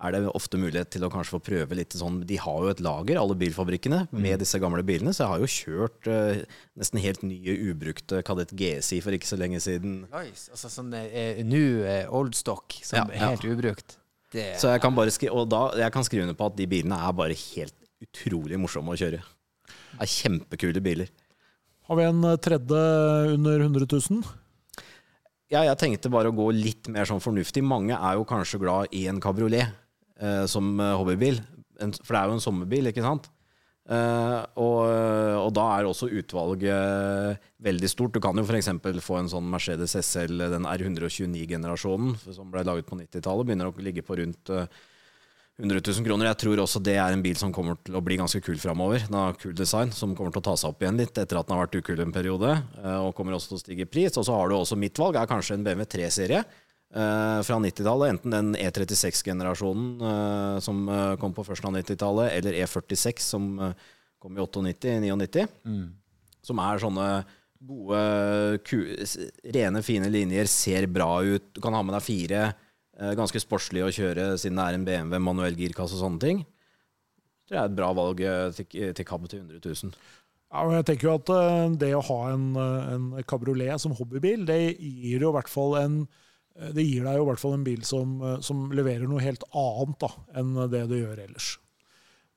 er 0.00 0.14
det 0.14 0.22
ofte 0.32 0.56
mulighet 0.60 0.88
til 0.94 1.04
å 1.04 1.10
kanskje 1.12 1.34
få 1.34 1.40
prøve 1.44 1.76
litt 1.76 1.92
sånn 1.96 2.22
De 2.28 2.38
har 2.40 2.64
jo 2.64 2.70
et 2.72 2.80
lager, 2.80 3.20
alle 3.20 3.36
bilfabrikkene, 3.36 4.06
med 4.14 4.32
mm. 4.32 4.40
disse 4.40 4.60
gamle 4.62 4.84
bilene. 4.86 5.12
Så 5.12 5.26
jeg 5.26 5.32
har 5.34 5.42
jo 5.42 5.50
kjørt 5.54 6.10
uh, 6.10 6.42
nesten 6.80 7.02
helt 7.04 7.24
nye, 7.26 7.56
ubrukte 7.70 8.22
Kadett 8.26 8.54
GSI 8.56 9.02
for 9.04 9.16
ikke 9.16 9.28
så 9.28 9.38
lenge 9.40 9.60
siden. 9.62 10.04
Nice. 10.08 10.48
Altså 10.54 10.72
sånn 10.72 10.94
uh, 10.96 11.42
new 11.44 11.84
uh, 11.84 12.06
old 12.16 12.36
stock, 12.38 12.80
som 12.80 13.02
ja, 13.02 13.08
er 13.12 13.26
helt 13.28 13.46
ja. 13.46 13.56
ubrukt. 13.56 13.99
Det, 14.30 14.46
så 14.62 14.70
jeg 14.70 14.82
kan 14.82 14.94
bare 14.94 15.10
skrive, 15.10 15.34
og 15.34 15.48
da, 15.50 15.64
jeg 15.80 15.90
kan 15.94 16.06
skrive 16.06 16.26
under 16.26 16.38
på 16.38 16.46
at 16.46 16.58
de 16.58 16.68
bilene 16.70 16.98
er 17.02 17.16
bare 17.18 17.34
helt 17.34 17.74
utrolig 18.04 18.58
morsomme 18.60 18.94
å 18.94 18.98
kjøre. 18.98 19.18
Det 19.70 20.04
er 20.04 20.12
kjempekule 20.12 20.82
biler. 20.84 21.10
Har 21.90 21.98
vi 21.98 22.06
en 22.06 22.22
eh, 22.28 22.38
tredje 22.38 22.82
under 23.34 23.64
100 23.66 23.88
000? 23.90 24.22
Ja, 25.50 25.64
jeg 25.66 25.78
tenkte 25.80 26.12
bare 26.14 26.30
å 26.30 26.36
gå 26.36 26.46
litt 26.54 26.86
mer 26.94 27.08
sånn 27.10 27.22
fornuftig. 27.22 27.64
Mange 27.66 27.96
er 27.96 28.18
jo 28.18 28.26
kanskje 28.28 28.60
glad 28.62 28.94
i 28.94 29.08
en 29.10 29.18
kabriolet 29.22 29.66
eh, 30.22 30.44
som 30.50 30.76
eh, 30.78 30.94
hobbybil. 30.94 31.40
En, 31.82 31.90
for 31.98 32.14
det 32.14 32.20
er 32.20 32.30
jo 32.30 32.36
en 32.38 32.44
sommerbil, 32.44 32.92
ikke 32.92 33.02
sant? 33.02 33.26
Uh, 33.90 34.44
og, 34.62 34.76
og, 34.86 35.48
da 35.56 35.64
er 35.74 35.88
også 35.88 36.06
utvalget 36.14 37.40
veldig 37.58 37.88
stort. 37.90 38.14
Du 38.14 38.22
kan 38.22 38.38
jo 38.38 38.44
f.eks. 38.46 38.70
få 39.02 39.18
en 39.18 39.30
sånn 39.32 39.48
Mercedes 39.50 39.96
SL, 39.98 40.46
den 40.52 40.68
R129-generasjonen 40.70 42.14
som 42.30 42.52
ble 42.52 42.62
laget 42.68 42.86
på 42.86 43.00
90-tallet, 43.00 43.48
begynner 43.48 43.72
å 43.72 43.82
ligge 43.82 44.06
på 44.06 44.20
rundt 44.20 44.54
uh, 44.54 44.68
100 45.60 45.82
000 45.82 46.06
kroner. 46.06 46.30
Jeg 46.30 46.40
tror 46.40 46.62
også 46.62 46.80
det 46.86 46.96
er 46.96 47.12
en 47.12 47.22
bil 47.24 47.36
som 47.36 47.52
kommer 47.52 47.76
til 47.84 47.98
å 47.98 48.04
bli 48.04 48.16
ganske 48.20 48.40
kul 48.44 48.58
framover. 48.62 49.02
Den 49.08 49.18
har 49.18 49.36
kul 49.40 49.52
design, 49.56 49.92
som 49.92 50.14
kommer 50.16 50.32
til 50.32 50.44
å 50.44 50.48
ta 50.48 50.56
seg 50.56 50.72
opp 50.72 50.86
igjen 50.86 51.00
litt 51.00 51.18
etter 51.20 51.40
at 51.40 51.48
den 51.48 51.56
har 51.56 51.66
vært 51.66 51.82
ukul 51.82 52.00
en 52.06 52.14
periode. 52.14 52.54
Uh, 52.78 53.08
og 53.08 53.14
kommer 53.18 53.36
også 53.36 53.52
til 53.52 53.58
å 53.58 53.62
stige 53.64 53.86
i 53.86 53.90
pris. 53.90 54.16
Og 54.16 54.26
så 54.26 54.38
har 54.38 54.48
du 54.48 54.56
også 54.56 54.78
mitt 54.80 54.98
valg, 55.02 55.18
er 55.20 55.30
kanskje 55.30 55.58
en 55.58 55.66
BMW 55.66 55.90
3-serie. 55.98 56.44
Uh, 56.90 57.38
fra 57.46 57.54
90-tallet. 57.62 58.10
Enten 58.10 58.32
den 58.34 58.54
E36-generasjonen 58.58 59.90
uh, 60.02 60.56
som 60.58 60.88
uh, 60.90 61.14
kom 61.22 61.30
på 61.36 61.44
førsten 61.46 61.68
av 61.70 61.76
90-tallet, 61.78 62.32
eller 62.34 62.56
E46 62.64 63.22
som 63.22 63.44
kom 64.18 64.34
i 64.34 64.42
98-99. 64.42 65.44
Mm. 65.70 65.84
Som 66.42 66.58
er 66.58 66.80
sånne 66.82 67.04
gode, 67.60 68.00
rene, 69.54 69.82
fine 69.86 70.10
linjer, 70.10 70.50
ser 70.50 70.88
bra 70.90 71.20
ut. 71.22 71.52
Du 71.54 71.60
kan 71.62 71.76
ha 71.76 71.82
med 71.84 71.94
deg 71.94 72.02
fire. 72.02 72.40
ganske 73.16 73.40
sportslig 73.40 73.84
å 73.84 73.92
kjøre 73.92 74.32
siden 74.40 74.56
det 74.58 74.64
er 74.64 74.78
en 74.78 74.86
BMW 74.86 75.20
manuell 75.22 75.56
girkasse 75.56 75.94
og 75.94 76.02
sånne 76.02 76.22
ting. 76.24 76.40
Det 77.48 77.58
er 77.58 77.68
et 77.68 77.76
bra 77.76 77.92
valg 77.96 78.22
til, 78.56 78.66
til 78.96 79.06
cab 79.06 79.28
til 79.28 79.44
100 79.44 79.60
000. 79.60 79.92
Ja, 80.50 80.64
jeg 80.74 80.88
tenker 80.88 81.08
jo 81.10 81.14
at 81.20 81.76
Det 81.78 81.92
å 81.94 82.02
ha 82.08 82.18
en, 82.32 82.48
en 82.56 83.06
kabriolet 83.28 83.80
som 83.80 83.94
hobbybil, 83.94 84.48
det 84.48 84.58
gir 84.80 85.20
jo 85.20 85.30
i 85.30 85.36
hvert 85.36 85.52
fall 85.52 85.76
en 85.82 86.00
Eh, 86.08 86.28
det 86.74 86.84
gir 86.84 87.06
deg 87.06 87.18
jo 87.18 87.24
i 87.24 87.28
hvert 87.30 87.42
fall 87.42 87.56
en 87.56 87.66
bil 87.66 87.82
som, 87.86 88.20
eh, 88.26 88.38
som 88.44 88.68
leverer 88.74 89.08
noe 89.08 89.22
helt 89.24 89.44
annet 89.56 89.98
da, 90.02 90.12
enn 90.40 90.54
det 90.72 90.84
du 90.90 90.96
gjør 90.98 91.24
ellers. 91.26 91.54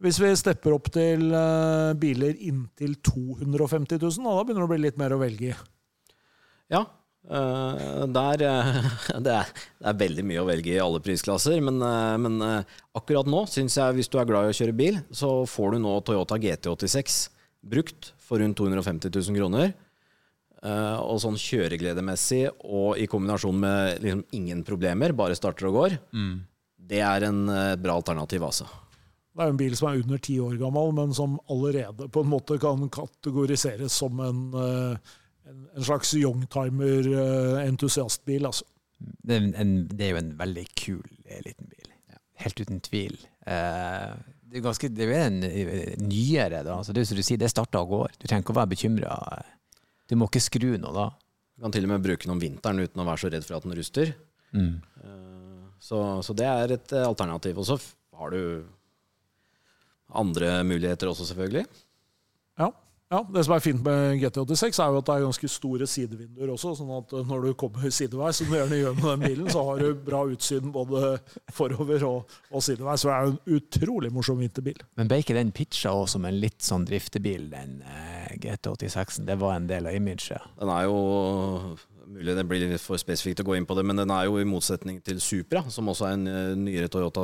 Hvis 0.03 0.19
vi 0.19 0.33
stepper 0.35 0.73
opp 0.75 0.89
til 0.91 1.29
uh, 1.31 1.93
biler 1.95 2.35
inntil 2.43 2.97
250 3.07 4.01
000, 4.01 4.25
da, 4.25 4.33
da 4.35 4.43
begynner 4.43 4.65
det 4.65 4.67
å 4.67 4.71
bli 4.73 4.81
litt 4.83 4.99
mer 4.99 5.15
å 5.15 5.21
velge 5.21 5.53
i. 5.53 5.55
Ja. 6.73 6.81
Der, 7.23 8.41
det, 8.43 8.49
er, 8.49 9.21
det, 9.23 9.35
er, 9.39 9.95
veldig 10.01 10.25
mye 10.27 10.41
å 10.41 10.49
velge 10.49 10.73
i 10.73 10.81
alle 10.83 10.99
prisklasser. 11.05 11.55
Men, 11.63 11.79
men 12.19 12.65
akkurat 12.99 13.29
nå 13.31 13.45
syns 13.47 13.77
jeg, 13.79 13.95
hvis 13.95 14.11
du 14.11 14.17
er 14.19 14.27
glad 14.27 14.49
i 14.49 14.51
å 14.51 14.57
kjøre 14.57 14.75
bil, 14.75 14.99
så 15.07 15.31
får 15.47 15.77
du 15.77 15.85
nå 15.85 15.95
Toyota 16.03 16.35
GT86 16.41 17.21
brukt 17.63 18.11
for 18.19 18.43
rundt 18.43 18.59
250 18.59 19.13
000 19.13 19.39
kroner. 19.39 19.71
Uh, 20.63 20.95
og 21.03 21.17
sånn 21.19 21.35
kjøregledemessig 21.35 22.47
og 22.63 22.95
i 22.95 23.03
kombinasjon 23.11 23.57
med 23.59 23.99
liksom 23.99 24.23
ingen 24.37 24.61
problemer, 24.63 25.11
bare 25.11 25.35
starter 25.35 25.67
og 25.67 25.73
går, 25.75 25.97
mm. 26.15 26.39
det 26.87 27.01
er 27.03 27.27
en 27.27 27.51
uh, 27.51 27.75
bra 27.75 27.99
alternativ, 27.99 28.39
altså. 28.47 28.63
Det 29.33 29.41
er 29.43 29.47
jo 29.49 29.53
en 29.57 29.59
bil 29.59 29.75
som 29.75 29.89
er 29.89 29.99
under 29.99 30.19
ti 30.23 30.39
år 30.39 30.55
gammel, 30.61 30.93
men 30.95 31.11
som 31.17 31.35
allerede 31.51 32.07
på 32.07 32.23
en 32.23 32.31
måte 32.31 32.55
kan 32.63 32.87
kategoriseres 32.95 33.91
som 33.99 34.15
en, 34.23 34.55
uh, 34.55 34.95
en, 35.49 35.67
en 35.73 35.83
slags 35.83 36.13
youngtimer-entusiastbil. 36.15 38.47
altså. 38.47 38.63
Det 38.95 39.35
er, 39.35 39.51
en, 39.59 39.87
det 39.89 40.05
er, 40.05 40.11
jo 40.13 40.19
en 40.21 40.39
veldig 40.39 40.67
kul 40.79 41.03
liten 41.43 41.67
bil. 41.73 41.89
Helt 42.39 42.59
uten 42.61 42.79
tvil. 42.85 43.17
det 43.43 44.55
er 44.55 44.63
ganske, 44.63 44.87
det 44.95 45.11
er 45.11 45.27
en 45.27 45.43
nyere, 46.07 46.63
da. 46.63 46.79
Så 46.87 46.95
det 46.95 47.03
er 47.03 47.07
som 47.11 47.19
du 47.19 47.23
sier, 47.25 47.41
det 47.41 47.51
starter 47.51 47.83
og 47.83 47.89
går. 47.97 48.09
Du 48.15 48.23
trenger 48.29 48.43
ikke 48.45 48.55
å 48.55 48.61
være 48.61 48.73
bekymra 48.77 49.11
du 50.09 50.17
må 50.19 50.27
ikke 50.29 50.43
skru 50.43 50.73
noe 50.77 50.93
da. 50.95 51.07
Du 51.53 51.65
kan 51.65 51.73
til 51.73 51.85
og 51.87 51.93
med 51.93 52.05
bruke 52.05 52.25
den 52.25 52.35
om 52.35 52.41
vinteren 52.41 52.81
uten 52.81 53.01
å 53.01 53.07
være 53.07 53.21
så 53.23 53.31
redd 53.31 53.45
for 53.47 53.57
at 53.57 53.65
den 53.67 53.75
ruster. 53.77 54.13
Mm. 54.53 54.75
Eh, 55.03 55.65
så, 55.83 55.99
så, 56.25 56.35
det 56.37 56.47
er 56.49 56.75
et 56.75 56.95
eh, 56.95 57.07
alternativ. 57.07 57.59
Og 57.61 57.67
så 57.69 57.77
har 58.19 58.33
du 58.33 58.65
andre 60.13 60.55
muligheter 60.67 61.09
også, 61.09 61.27
selvfølgelig. 61.29 61.65
Ja. 62.61 62.69
Ja, 63.13 63.19
Det 63.29 63.43
som 63.45 63.53
er 63.53 63.61
fint 63.61 63.83
med 63.85 64.15
GT86, 64.23 64.79
er 64.81 64.89
jo 64.89 64.97
at 64.97 65.05
det 65.05 65.13
er 65.13 65.25
ganske 65.27 65.49
store 65.51 65.85
sidevinduer 65.89 66.49
også. 66.55 66.71
sånn 66.79 66.93
at 66.95 67.11
når 67.29 67.45
du 67.45 67.51
kommer 67.61 67.91
sideveis, 67.93 68.39
som 68.39 68.49
du 68.49 68.55
gjerne 68.57 68.79
gjør 68.79 68.95
med 68.97 69.05
den 69.11 69.25
bilen, 69.27 69.49
så 69.53 69.61
har 69.67 69.83
du 69.83 69.99
bra 70.07 70.23
utsyn 70.33 70.71
både 70.73 71.19
forover 71.53 72.07
og, 72.07 72.33
og 72.49 72.65
sideveis. 72.65 73.03
Så 73.03 73.11
det 73.11 73.15
er 73.15 73.27
jo 73.27 73.35
en 73.35 73.59
utrolig 73.59 74.11
morsom 74.15 74.41
vinterbil. 74.41 74.81
Men 74.97 75.11
ble 75.11 75.21
ikke 75.21 75.37
den 75.37 75.53
pitcha 75.53 75.93
òg 75.93 76.07
som 76.09 76.25
en 76.25 76.39
litt 76.41 76.65
sånn 76.65 76.87
driftebil, 76.89 77.51
den 77.53 77.83
eh, 77.85 78.33
GT86-en? 78.41 79.29
Det 79.29 79.37
var 79.45 79.59
en 79.59 79.69
del 79.69 79.91
av 79.91 79.99
imaget? 79.99 80.49
Den 80.59 80.73
er 80.73 80.87
jo 80.89 80.99
Mulig 82.13 82.33
det 82.35 82.43
blir 82.45 82.61
litt 82.67 82.83
for 82.83 82.99
spesifikt 82.99 83.39
å 83.41 83.45
gå 83.47 83.55
inn 83.55 83.65
på 83.65 83.73
det, 83.77 83.85
men 83.87 83.97
den 83.97 84.11
er 84.13 84.27
jo 84.27 84.35
i 84.37 84.45
motsetning 84.45 84.99
til 85.01 85.21
Supra, 85.23 85.63
som 85.71 85.87
også 85.89 86.09
er 86.09 86.17
en 86.17 86.27
eh, 86.29 86.49
nyere 86.59 86.89
Toyota 86.91 87.23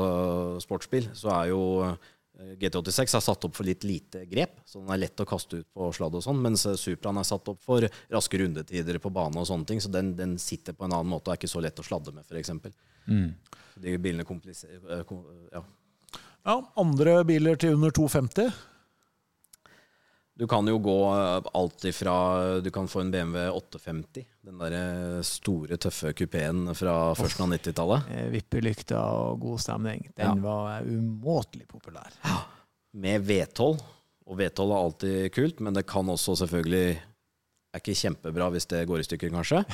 sportsbil, 0.64 1.12
så 1.20 1.34
er 1.36 1.52
jo 1.52 1.60
Eh, 1.84 1.98
GT86 2.40 3.16
er 3.18 3.24
satt 3.24 3.46
opp 3.46 3.56
for 3.58 3.68
litt 3.68 3.84
lite 3.84 4.22
grep, 4.30 4.62
så 4.66 4.80
den 4.80 4.94
er 4.94 5.02
lett 5.02 5.20
å 5.20 5.28
kaste 5.28 5.60
ut 5.60 5.68
på 5.76 5.90
sladd 5.96 6.16
og 6.16 6.24
sånn, 6.24 6.40
mens 6.44 6.64
eh, 6.70 6.78
Supraen 6.80 7.20
er 7.20 7.28
satt 7.28 7.52
opp 7.52 7.60
for 7.66 7.84
raske 8.14 8.40
rundetider 8.40 9.00
på 9.04 9.12
bane 9.14 9.42
og 9.42 9.48
sånne 9.50 9.68
ting, 9.68 9.82
så 9.84 9.92
den, 9.92 10.14
den 10.16 10.38
sitter 10.40 10.78
på 10.78 10.88
en 10.88 10.96
annen 10.96 11.12
måte 11.12 11.28
og 11.28 11.36
er 11.36 11.42
ikke 11.42 11.52
så 11.52 11.64
lett 11.64 11.82
å 11.82 11.86
sladde 11.86 12.16
med, 12.16 12.24
f.eks. 12.30 12.54
Mm. 13.10 13.28
De 13.84 13.98
bilene 14.00 14.28
kompliserer 14.28 14.80
eh, 15.02 15.14
ja. 15.52 15.64
ja. 16.48 16.58
Andre 16.80 17.20
biler 17.28 17.60
til 17.60 17.76
under 17.76 17.96
250? 17.96 18.54
Du 20.40 20.48
kan 20.48 20.68
jo 20.68 20.78
gå 20.80 21.00
eh, 21.16 21.48
alt 21.54 21.84
ifra 21.86 22.14
Du 22.64 22.72
kan 22.72 22.88
få 22.88 23.02
en 23.04 23.12
BMW 23.12 23.50
850. 23.50 24.28
Den 24.42 24.62
der 24.62 24.76
eh, 24.78 25.18
store, 25.28 25.76
tøffe 25.76 26.14
kupeen 26.16 26.70
fra 26.80 26.94
førsten 27.20 27.44
av 27.44 27.58
90-tallet. 27.58 28.08
Eh, 28.16 28.30
vippelykta 28.38 29.02
og 29.20 29.44
god 29.44 29.60
stemning. 29.60 30.08
Den 30.16 30.40
ja. 30.40 30.46
var 30.46 30.88
umåtelig 30.88 31.68
populær. 31.68 32.16
Ja. 32.24 32.40
Med 33.04 33.28
V12. 33.28 33.84
Og 34.30 34.40
V12 34.40 34.64
er 34.64 34.80
alltid 34.80 35.30
kult, 35.36 35.60
men 35.60 35.76
det 35.76 35.84
kan 35.92 36.08
også 36.08 36.38
selvfølgelig 36.46 36.88
er 37.70 37.84
ikke 37.84 38.00
kjempebra 38.00 38.48
hvis 38.54 38.72
det 38.72 38.86
går 38.88 39.04
i 39.04 39.08
stykker, 39.10 39.36
kanskje. 39.36 39.66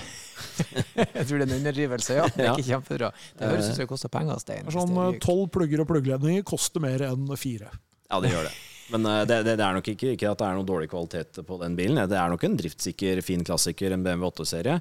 jeg 0.97 1.27
tror 1.29 1.37
det 1.37 1.43
er 1.45 1.49
en 1.51 1.57
underdrivelse, 1.59 2.17
ja. 2.17 2.25
Det 2.33 2.41
er 2.41 2.55
ikke 2.55 2.71
kjempebra. 2.73 3.13
Det 3.37 3.51
høres 3.53 3.69
ut 3.69 3.75
som 3.75 3.85
det 3.85 3.91
koster 3.93 4.17
penger, 4.17 4.41
Stein. 4.41 4.73
Sånn 4.73 5.19
tolv 5.21 5.51
plugger 5.53 5.85
og 5.85 5.93
pluggledninger 5.93 6.47
koster 6.47 6.81
mer 6.81 7.05
enn 7.13 7.29
fire. 7.37 7.69
Ja, 8.09 8.17
det 8.17 8.33
gjør 8.33 8.49
det. 8.49 8.57
Men 8.93 9.07
uh, 9.07 9.23
det, 9.25 9.41
det, 9.47 9.55
det, 9.57 9.65
er 9.65 9.77
nok 9.77 9.89
ikke, 9.91 10.13
ikke, 10.13 10.31
at 10.31 10.41
det 10.41 10.47
er 10.47 10.59
noe 10.59 10.67
dårlig 10.67 10.89
kvalitet 10.91 11.41
på 11.47 11.59
den 11.61 11.77
bilen. 11.77 12.01
Det 12.09 12.17
er 12.19 12.31
nok 12.31 12.45
en 12.45 12.57
driftssikker, 12.59 13.21
fin 13.25 13.45
klassiker, 13.45 13.95
en 13.95 14.05
BMW 14.05 14.29
8-serie. 14.29 14.79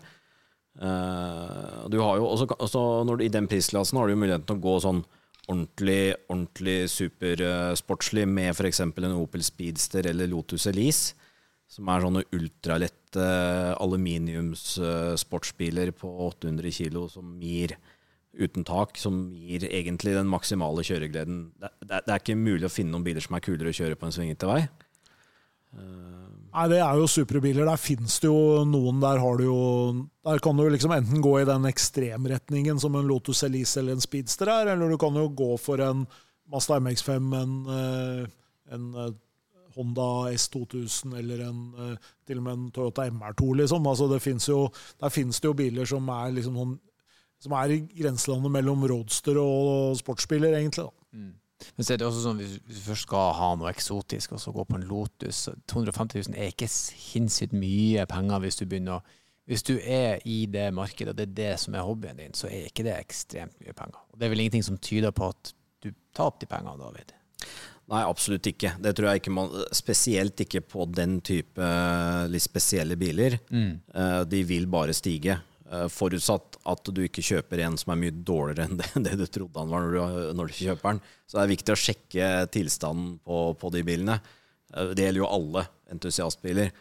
Uh, 0.75 1.85
du 1.93 2.01
har 2.03 2.19
jo 2.19 2.31
også, 2.33 2.49
også 2.59 2.81
du, 3.07 3.15
I 3.23 3.33
den 3.33 3.47
prisklassen 3.51 4.01
har 4.01 4.09
du 4.09 4.17
jo 4.17 4.23
muligheten 4.25 4.49
til 4.49 4.59
å 4.59 4.65
gå 4.65 4.75
sånn 4.83 5.05
ordentlig, 5.45 6.15
ordentlig 6.29 6.91
supersportslig 6.91 8.29
med 8.29 8.51
f.eks. 8.55 8.81
en 8.81 9.17
Opel 9.17 9.43
Speedster 9.45 10.07
eller 10.11 10.27
Lotus 10.31 10.67
Elise, 10.71 11.15
som 11.71 11.89
er 11.91 12.01
sånne 12.05 12.23
ultralette 12.35 13.27
aluminiumssportsbiler 13.83 15.89
på 15.97 16.09
800 16.29 16.71
kg 16.75 16.97
som 17.13 17.27
gir 17.43 17.71
uten 18.35 18.65
tak, 18.67 18.99
som 18.99 19.29
gir 19.33 19.67
egentlig 19.69 20.15
den 20.17 20.31
maksimale 20.31 20.85
kjøregleden. 20.87 21.45
Det, 21.61 21.71
det, 21.85 22.01
det, 22.07 22.11
er 22.11 22.23
ikke 22.23 22.39
mulig 22.39 22.69
å 22.69 22.73
finne 22.73 22.95
noen 22.95 23.07
biler 23.07 23.25
som 23.25 23.37
er 23.37 23.45
kulere 23.45 23.71
å 23.71 23.79
kjøre 23.79 23.99
på 24.01 24.09
en 24.09 24.17
svingete 24.17 24.51
vei. 24.51 24.63
Nei, 26.55 26.69
det 26.71 26.79
er 26.79 27.01
jo 27.01 27.07
supre 27.11 27.41
biler. 27.43 27.67
Der 27.67 27.81
fins 27.81 28.21
det 28.23 28.29
jo 28.29 28.63
noen 28.69 29.01
der 29.03 29.19
har 29.19 29.41
du 29.41 29.49
jo 29.49 29.63
Der 30.25 30.39
kan 30.43 30.57
du 30.57 30.69
liksom 30.71 30.93
enten 30.95 31.23
gå 31.25 31.33
i 31.41 31.49
den 31.49 31.67
ekstremretningen 31.67 32.79
som 32.81 32.95
en 32.95 33.09
Lotus 33.11 33.43
Elise 33.43 33.81
eller 33.81 33.97
en 33.97 34.05
Speedster 34.05 34.53
er, 34.53 34.71
eller 34.73 34.95
du 34.95 34.99
kan 35.01 35.19
jo 35.19 35.27
gå 35.35 35.51
for 35.61 35.83
en 35.83 36.07
Mazda 36.53 36.79
MX5, 36.79 37.35
en, 37.41 37.53
eh, 37.75 38.27
en 38.77 38.89
eh, 39.01 39.13
Honda 39.75 40.31
S2000 40.31 41.17
eller 41.19 41.43
en, 41.49 41.61
eh, 41.75 42.11
til 42.27 42.39
og 42.39 42.47
med 42.47 42.55
en 42.55 42.71
Toyota 42.71 43.09
MR2, 43.11 43.51
liksom. 43.63 43.87
Altså 43.91 44.09
det 44.13 44.21
jo, 44.49 44.69
der 45.01 45.13
fins 45.13 45.41
det 45.41 45.49
jo 45.49 45.59
biler 45.59 45.89
som 45.89 46.09
er 46.09 46.37
liksom 46.37 46.61
sånn 46.61 46.75
som 47.45 47.55
er 47.59 47.77
i 47.77 47.81
grenselandet 48.01 48.53
mellom 48.55 48.85
roadster 48.91 49.39
og 49.41 49.97
sportsbiler, 50.01 50.57
egentlig. 50.59 50.87
da. 50.89 51.09
Mm. 51.15 51.33
Men 51.77 51.87
så 51.87 51.95
er 51.95 52.01
det 52.01 52.07
også 52.09 52.23
sånn, 52.25 52.41
Hvis 52.43 52.81
du 52.81 52.85
først 52.85 53.07
skal 53.07 53.35
ha 53.39 53.51
noe 53.57 53.71
eksotisk, 53.71 54.35
og 54.35 54.43
så 54.43 54.53
gå 54.53 54.65
på 54.69 54.79
en 54.79 54.89
Lotus 54.89 55.47
250 55.71 56.27
000 56.29 56.39
er 56.41 56.51
ikke 56.53 56.69
sinnssykt 56.71 57.55
mye 57.57 58.05
penger 58.11 58.43
hvis 58.43 58.59
du 58.61 58.67
begynner 58.67 58.99
å 58.99 59.21
hvis 59.45 59.65
du 59.67 59.75
er 59.77 60.23
i 60.25 60.47
det 60.49 60.71
markedet, 60.73 61.13
og 61.13 61.19
det 61.19 61.27
er 61.27 61.35
det 61.37 61.51
som 61.61 61.75
er 61.77 61.85
hobbyen 61.85 62.17
din, 62.17 62.33
så 62.37 62.49
er 62.49 62.71
ikke 62.71 62.87
det 62.87 62.95
ekstremt 62.97 63.59
mye 63.61 63.75
penger. 63.77 64.01
Og 64.13 64.17
Det 64.17 64.25
er 64.25 64.33
vel 64.33 64.41
ingenting 64.41 64.65
som 64.65 64.79
tyder 64.81 65.13
på 65.13 65.29
at 65.35 65.51
du 65.85 65.91
tar 66.17 66.31
opp 66.31 66.39
de 66.41 66.49
pengene, 66.49 66.81
David? 66.81 67.13
Nei, 67.93 68.01
absolutt 68.01 68.49
ikke. 68.49 68.71
Det 68.81 68.95
tror 68.97 69.11
jeg 69.11 69.21
ikke 69.21 69.35
man 69.37 69.51
Spesielt 69.77 70.41
ikke 70.41 70.63
på 70.65 70.87
den 70.89 71.19
type 71.21 71.67
litt 72.33 72.45
spesielle 72.47 72.97
biler. 72.97 73.37
Mm. 73.53 73.75
Eh, 73.93 74.21
de 74.33 74.41
vil 74.49 74.65
bare 74.73 74.97
stige. 74.97 75.37
Eh, 75.73 75.87
forutsatt 75.89 76.59
at 76.69 76.89
du 76.93 76.99
ikke 77.07 77.25
kjøper 77.25 77.63
en 77.65 77.79
som 77.81 77.95
er 77.95 78.01
mye 78.03 78.13
dårligere 78.13 78.67
enn 78.69 78.81
det, 78.81 78.89
det 79.07 79.15
du 79.17 79.27
trodde 79.27 79.63
han 79.63 79.71
var 79.73 79.85
når 79.87 79.95
du, 79.95 80.33
når 80.37 80.51
du, 80.51 80.57
kjøper 80.59 80.93
den. 80.93 81.05
Så 81.25 81.39
det 81.39 81.45
er 81.45 81.53
viktig 81.55 81.75
å 81.75 81.81
sjekke 81.81 82.33
tilstanden 82.53 83.15
på, 83.25 83.45
på 83.61 83.71
de 83.73 83.85
bilene. 83.87 84.19
Eh, 84.75 84.93
det 84.93 85.07
gjelder 85.07 85.25
jo 85.25 85.31
alle 85.31 85.69
entusiastbiler. 85.95 86.75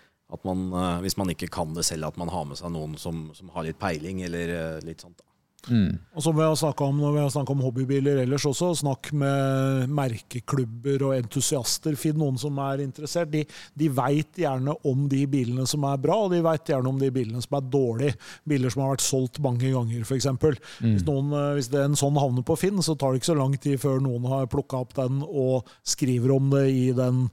Man, 0.44 0.66
eh, 0.74 0.98
hvis 1.06 1.16
man 1.20 1.32
ikke 1.32 1.52
kan 1.54 1.76
det 1.78 1.86
selv, 1.88 2.10
at 2.10 2.20
man 2.20 2.32
har 2.34 2.50
med 2.50 2.60
seg 2.60 2.74
noen 2.76 2.98
som, 3.00 3.30
som 3.38 3.54
har 3.56 3.70
litt 3.70 3.80
peiling, 3.80 4.24
eller 4.28 4.84
litt 4.84 5.06
sånt. 5.06 5.24
Mm. 5.70 5.96
Og 6.16 6.24
som 6.26 6.36
vi 6.36 6.44
har 6.44 6.56
snakka 6.60 6.88
om 6.90 6.98
når 7.00 7.14
vi 7.16 7.22
har 7.24 7.32
snakka 7.34 7.54
om 7.54 7.62
hobbybiler 7.64 8.22
ellers 8.24 8.46
også, 8.50 8.74
snakk 8.82 9.12
med 9.18 9.92
merkeklubber 9.96 11.06
og 11.08 11.16
entusiaster. 11.18 11.96
Finn 12.00 12.20
noen 12.20 12.40
som 12.42 12.60
er 12.64 12.84
interessert. 12.84 13.32
De, 13.34 13.44
de 13.80 13.90
veit 13.94 14.42
gjerne 14.44 14.76
om 14.90 15.08
de 15.12 15.24
bilene 15.30 15.68
som 15.70 15.86
er 15.88 16.02
bra, 16.04 16.18
og 16.26 16.34
de 16.34 16.42
veit 16.46 16.74
gjerne 16.74 16.92
om 16.92 17.00
de 17.02 17.12
bilene 17.14 17.44
som 17.44 17.58
er 17.60 17.72
dårlige. 17.78 18.18
Biler 18.50 18.74
som 18.74 18.84
har 18.86 18.94
vært 18.96 19.06
solgt 19.06 19.42
mange 19.44 19.72
ganger, 19.72 20.04
f.eks. 20.04 20.30
Mm. 20.34 20.52
Hvis, 20.90 21.08
noen, 21.08 21.32
eh, 21.40 21.54
hvis 21.60 21.72
det 21.74 21.86
en 21.86 21.98
sånn 22.00 22.20
havner 22.20 22.46
på 22.48 22.60
Finn, 22.60 22.84
så 22.84 22.98
tar 23.00 23.14
det 23.14 23.24
ikke 23.24 23.32
så 23.32 23.40
lang 23.40 23.58
tid 23.58 23.82
før 23.82 24.04
noen 24.04 24.28
har 24.32 24.52
plukka 24.52 24.84
opp 24.84 24.96
den 25.00 25.24
og 25.24 25.70
skriver 25.88 26.36
om 26.36 26.54
det 26.54 26.68
i 26.74 26.86
den 26.98 27.28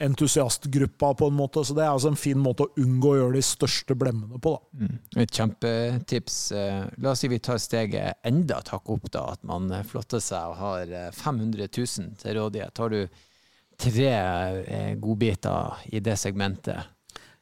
entusiastgruppa, 0.00 1.12
på 1.14 1.28
en 1.30 1.36
måte. 1.36 1.64
Så 1.64 1.74
det 1.76 1.84
er 1.84 1.92
altså 1.92 2.10
en 2.12 2.18
fin 2.18 2.38
måte 2.40 2.66
å 2.66 2.72
unngå 2.80 3.12
å 3.12 3.18
gjøre 3.18 3.36
de 3.36 3.44
største 3.44 3.96
blemmene 3.98 4.40
på. 4.42 4.54
Da. 4.56 4.84
Mm. 4.84 5.00
Et 5.24 5.40
kjempetips. 5.40 6.38
Uh, 6.56 6.84
la 7.02 7.14
oss 7.14 7.24
si 7.24 7.30
vi 7.32 7.40
tar 7.42 7.60
steget 7.62 8.20
enda 8.26 8.60
et 8.60 8.72
hakk 8.74 8.92
opp, 8.94 9.10
da. 9.12 9.26
At 9.36 9.44
man 9.48 9.70
flotter 9.88 10.22
seg 10.24 10.54
og 10.54 10.60
har 10.60 10.94
500 11.16 11.66
eh, 11.66 11.72
000 11.76 12.16
til 12.22 12.38
rådighet. 12.40 12.84
Har 12.84 12.94
du 12.94 13.26
tre 13.80 14.12
godbiter 15.00 15.86
i 15.92 16.02
det 16.04 16.18
segmentet? 16.20 16.90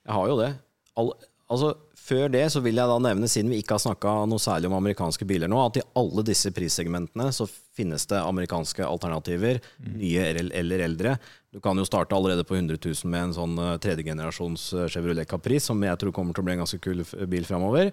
Jeg 0.07 0.17
har 0.17 0.31
jo 0.31 0.39
det. 0.41 0.53
Al 0.99 1.13
altså, 1.53 1.75
før 2.09 2.31
det 2.33 2.45
så 2.53 2.63
vil 2.65 2.79
jeg 2.79 2.89
da 2.89 2.99
nevne, 3.03 3.29
siden 3.29 3.53
vi 3.53 3.61
ikke 3.63 3.77
har 3.77 3.85
snakka 3.85 4.15
noe 4.31 4.41
særlig 4.41 4.71
om 4.71 4.79
amerikanske 4.79 5.27
biler 5.29 5.51
nå, 5.51 5.59
at 5.61 5.81
i 5.81 5.87
alle 5.99 6.25
disse 6.27 6.53
prissegmentene 6.57 7.29
så 7.37 7.49
finnes 7.79 8.07
det 8.11 8.19
amerikanske 8.21 8.85
alternativer, 8.87 9.61
mm. 9.79 9.95
nye 10.01 10.27
eller 10.61 10.85
eldre. 10.85 11.17
Du 11.55 11.61
kan 11.65 11.79
jo 11.79 11.87
starte 11.89 12.17
allerede 12.17 12.45
på 12.45 12.59
100 12.59 12.79
000 12.85 13.13
med 13.13 13.29
en 13.29 13.37
sånn 13.37 13.57
uh, 13.61 13.77
tredjegenerasjons 13.83 14.67
uh, 14.77 14.85
Chevrolet 14.91 15.29
Caprice, 15.31 15.69
som 15.71 15.83
jeg 15.85 16.01
tror 16.01 16.15
kommer 16.17 16.37
til 16.37 16.45
å 16.45 16.49
bli 16.49 16.57
en 16.59 16.65
ganske 16.65 16.81
kul 16.85 17.05
bil 17.31 17.49
framover. 17.49 17.93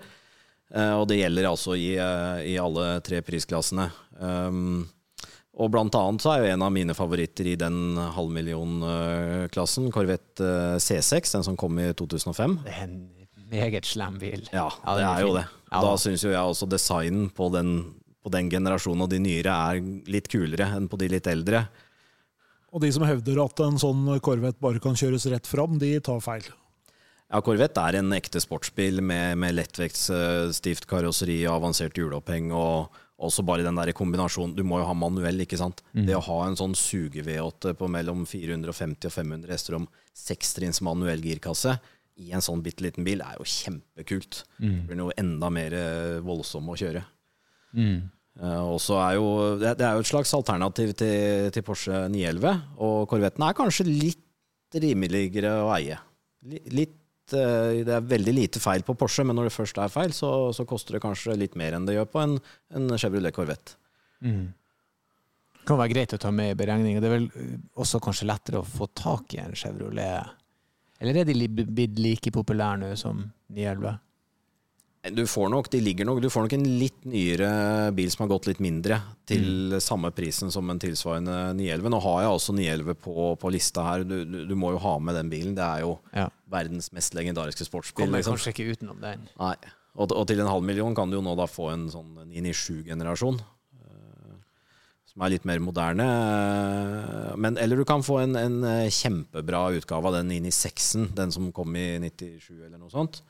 Uh, 0.74 0.98
og 0.98 1.08
det 1.12 1.22
gjelder 1.22 1.50
altså 1.52 1.78
i, 1.78 1.94
i 1.96 2.58
alle 2.62 2.90
tre 3.06 3.22
prisklassene. 3.26 3.88
Um, 4.20 4.86
og 5.56 5.72
blant 5.72 5.96
annet 5.96 6.24
så 6.24 6.34
er 6.34 6.42
jo 6.42 6.52
en 6.52 6.66
av 6.66 6.74
mine 6.76 6.96
favoritter 6.98 7.48
i 7.48 7.56
den 7.60 7.96
halvmillion-klassen 7.96 9.88
Corvette 9.96 10.50
C6, 10.84 11.32
den 11.38 11.46
som 11.48 11.56
kom 11.56 11.80
i 11.80 11.94
2005. 11.96 12.58
Det 12.66 12.74
er 12.74 12.90
en 12.90 12.98
meget 13.52 13.88
slem 13.88 14.18
bil. 14.20 14.44
Ja, 14.52 14.68
ja 14.68 14.96
det 14.98 15.06
er 15.06 15.24
jo 15.24 15.36
det. 15.38 15.46
Da 15.72 15.94
syns 16.00 16.24
jo 16.26 16.34
jeg 16.34 16.42
også 16.42 16.68
designen 16.70 17.30
på 17.36 17.50
den, 17.54 17.72
på 18.26 18.34
den 18.34 18.50
generasjonen 18.50 19.06
og 19.06 19.12
de 19.12 19.22
nyere 19.22 19.54
er 19.70 19.82
litt 20.10 20.30
kulere 20.32 20.72
enn 20.76 20.90
på 20.90 21.00
de 21.02 21.12
litt 21.14 21.30
eldre. 21.30 21.68
Og 22.76 22.82
de 22.84 22.92
som 22.92 23.06
hevder 23.08 23.40
at 23.46 23.62
en 23.64 23.80
sånn 23.80 24.04
Corvette 24.26 24.62
bare 24.64 24.82
kan 24.84 24.98
kjøres 24.98 25.30
rett 25.32 25.48
fram, 25.48 25.78
de 25.80 25.94
tar 26.04 26.20
feil. 26.26 26.48
Ja, 27.30 27.40
Corvette 27.46 27.82
er 27.82 28.02
en 28.02 28.14
ekte 28.18 28.42
sportsbil 28.44 29.00
med, 29.06 29.38
med 29.42 29.56
lettvektsstift 29.56 30.90
karosseri 30.90 31.40
og 31.46 31.62
avansert 31.62 31.98
hjuloppheng. 31.98 32.52
og 32.52 33.02
også 33.16 33.46
bare 33.48 33.64
den 33.64 33.78
der 33.80 33.94
kombinasjonen. 33.96 34.56
Du 34.58 34.64
må 34.68 34.82
jo 34.82 34.88
ha 34.90 34.94
manuell, 34.98 35.40
ikke 35.46 35.60
sant. 35.60 35.80
Mm. 35.94 36.04
Det 36.10 36.18
å 36.18 36.24
ha 36.26 36.40
en 36.50 36.58
sånn 36.60 36.76
suge-V8 36.76 37.72
på 37.80 37.88
mellom 37.88 38.26
450 38.28 39.08
og 39.08 39.14
500 39.16 39.54
hester 39.56 39.78
om 39.78 39.86
sekstrinns 40.12 40.82
manuell 40.84 41.24
girkasse 41.24 41.78
i 42.20 42.32
en 42.36 42.44
sånn 42.44 42.64
bitte 42.64 42.84
liten 42.86 43.08
bil 43.08 43.24
er 43.24 43.40
jo 43.40 43.48
kjempekult. 43.48 44.44
Mm. 44.60 44.76
Det 44.76 44.90
blir 44.90 45.00
noe 45.00 45.16
enda 45.20 45.52
mer 45.52 45.76
eh, 45.76 46.18
voldsomt 46.24 46.72
å 46.72 46.78
kjøre. 46.80 47.06
Mm. 47.76 48.06
Uh, 48.36 48.76
er 49.00 49.14
jo, 49.16 49.28
det, 49.62 49.78
er 49.80 49.96
jo 49.96 50.04
et 50.04 50.10
slags 50.10 50.34
alternativ 50.36 50.92
til, 51.00 51.48
til, 51.56 51.64
Porsche 51.64 52.06
911. 52.12 52.52
Og 52.84 53.08
Corvetten 53.12 53.46
er 53.48 53.56
kanskje 53.56 53.88
litt 53.88 54.76
rimeligere 54.76 55.54
å 55.64 55.72
eie. 55.78 55.98
Litt, 56.76 56.98
uh, 57.32 57.72
det 57.88 57.96
er 57.96 58.12
veldig 58.12 58.36
lite 58.36 58.64
feil 58.64 58.84
på 58.84 58.98
Porsche, 59.00 59.24
men 59.24 59.40
når 59.40 59.50
det 59.50 59.56
først 59.56 59.80
er 59.80 59.94
feil, 59.94 60.12
så, 60.16 60.52
så 60.56 60.68
koster 60.68 60.98
det 60.98 61.04
kanskje 61.06 61.38
litt 61.40 61.56
mer 61.60 61.78
enn 61.78 61.88
det 61.88 61.96
gjør 61.96 62.12
på 62.12 62.24
en, 62.26 62.38
en 62.76 63.00
Chevrolet 63.00 63.36
Corvette. 63.36 63.80
Mm. 64.26 64.52
Det 65.56 65.70
kan 65.72 65.80
være 65.80 65.96
greit 65.96 66.14
å 66.14 66.22
ta 66.22 66.30
med 66.36 66.52
i 66.52 66.58
beregninga. 66.60 67.00
Det 67.02 67.08
er 67.08 67.16
vel 67.16 67.30
også 67.82 68.04
kanskje 68.04 68.28
lettere 68.28 68.60
å 68.60 68.68
få 68.68 68.92
tak 68.94 69.34
i 69.34 69.42
en 69.42 69.56
Chevrolet 69.58 70.36
Eller 71.02 71.24
er 71.24 71.32
de 71.32 71.48
blitt 71.50 71.98
like 72.00 72.36
populære 72.36 72.84
nå 72.84 72.92
som 73.00 73.24
911? 73.48 73.96
Du 75.14 75.22
får 75.30 75.50
nok, 75.54 75.68
de 75.70 75.80
ligger 75.86 76.08
nok, 76.10 76.18
du 76.24 76.30
får 76.34 76.48
nok 76.48 76.54
en 76.58 76.64
litt 76.80 77.04
nyere 77.06 77.92
bil 77.94 78.10
som 78.10 78.24
har 78.24 78.32
gått 78.32 78.48
litt 78.50 78.62
mindre, 78.64 78.98
til 79.30 79.76
samme 79.84 80.10
prisen 80.16 80.50
som 80.54 80.66
en 80.74 80.80
tilsvarende 80.82 81.36
911. 81.60 81.92
Nå 81.94 82.00
har 82.02 82.22
jeg 82.24 82.32
også 82.34 82.56
911 82.58 82.96
på, 83.04 83.26
på 83.38 83.52
lista 83.54 83.84
her. 83.86 84.06
Du, 84.08 84.16
du, 84.26 84.40
du 84.50 84.56
må 84.58 84.72
jo 84.74 84.80
ha 84.82 84.96
med 84.98 85.14
den 85.20 85.30
bilen. 85.30 85.54
Det 85.58 85.62
er 85.66 85.84
jo 85.86 85.92
Ja. 86.16 86.26
verdens 86.50 86.90
mest 86.96 87.14
legendariske 87.14 87.68
sportsbil. 87.68 88.08
Kommer 88.08 88.24
Liksom. 88.24 88.34
kanskje 88.40 88.54
ikke 88.56 88.72
utenom 88.74 88.98
den. 89.04 89.28
Nei. 89.38 89.54
Og, 89.96 90.10
og 90.12 90.26
til 90.28 90.42
en 90.42 90.50
halv 90.50 90.66
million 90.66 90.96
kan 90.98 91.12
du 91.14 91.20
jo 91.20 91.24
nå 91.24 91.36
da 91.38 91.46
få 91.48 91.70
en 91.76 91.86
sånn 91.94 92.10
997-generasjon. 92.34 93.38
eh, 93.86 94.34
Som 95.14 95.22
er 95.22 95.36
litt 95.36 95.46
mer 95.46 95.62
moderne. 95.64 96.10
Men, 97.38 97.58
eller 97.62 97.78
du 97.78 97.86
kan 97.88 98.02
få 98.04 98.24
en, 98.26 98.36
en 98.40 98.58
eh, 98.64 98.90
kjempebra 98.90 99.68
utgave 99.78 100.10
av 100.10 100.18
den 100.18 100.34
996-en, 100.34 101.12
den 101.16 101.32
som 101.32 101.52
kom 101.56 101.76
i 101.78 101.86
97 102.10 102.50
eller 102.66 102.78
noe 102.82 102.90
sånt. 102.92 103.22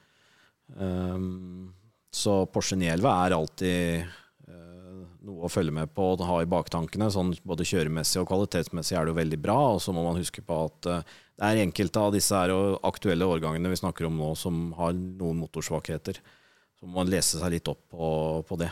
Um, 0.74 1.74
så 2.16 2.44
Porsche 2.50 2.78
911 2.80 3.10
er 3.12 3.36
alltid 3.36 4.06
uh, 4.50 5.02
noe 5.28 5.46
å 5.46 5.52
følge 5.52 5.74
med 5.76 5.92
på 5.96 6.08
og 6.14 6.24
ha 6.28 6.40
i 6.42 6.50
baktankene. 6.50 7.10
Sånn 7.14 7.34
både 7.46 7.68
kjøremessig 7.68 8.22
og 8.22 8.30
kvalitetsmessig 8.32 8.98
er 8.98 9.06
det 9.06 9.14
jo 9.14 9.20
veldig 9.20 9.42
bra. 9.44 9.58
Og 9.76 9.84
så 9.84 9.94
må 9.96 10.06
man 10.06 10.20
huske 10.20 10.44
på 10.46 10.62
at 10.70 10.90
uh, 10.92 11.20
det 11.36 11.52
er 11.52 11.66
enkelte 11.66 12.08
av 12.08 12.16
disse 12.16 12.40
her 12.40 12.56
og 12.56 12.80
aktuelle 12.88 13.28
årgangene 13.28 13.74
vi 13.74 13.82
snakker 13.82 14.08
om 14.10 14.18
nå, 14.22 14.32
som 14.40 14.72
har 14.80 14.96
noen 14.96 15.44
motorsvakheter. 15.44 16.22
Så 16.80 16.88
må 16.88 17.02
man 17.02 17.12
lese 17.12 17.42
seg 17.42 17.58
litt 17.58 17.72
opp 17.72 17.84
på, 17.92 18.10
på 18.48 18.60
det. 18.64 18.72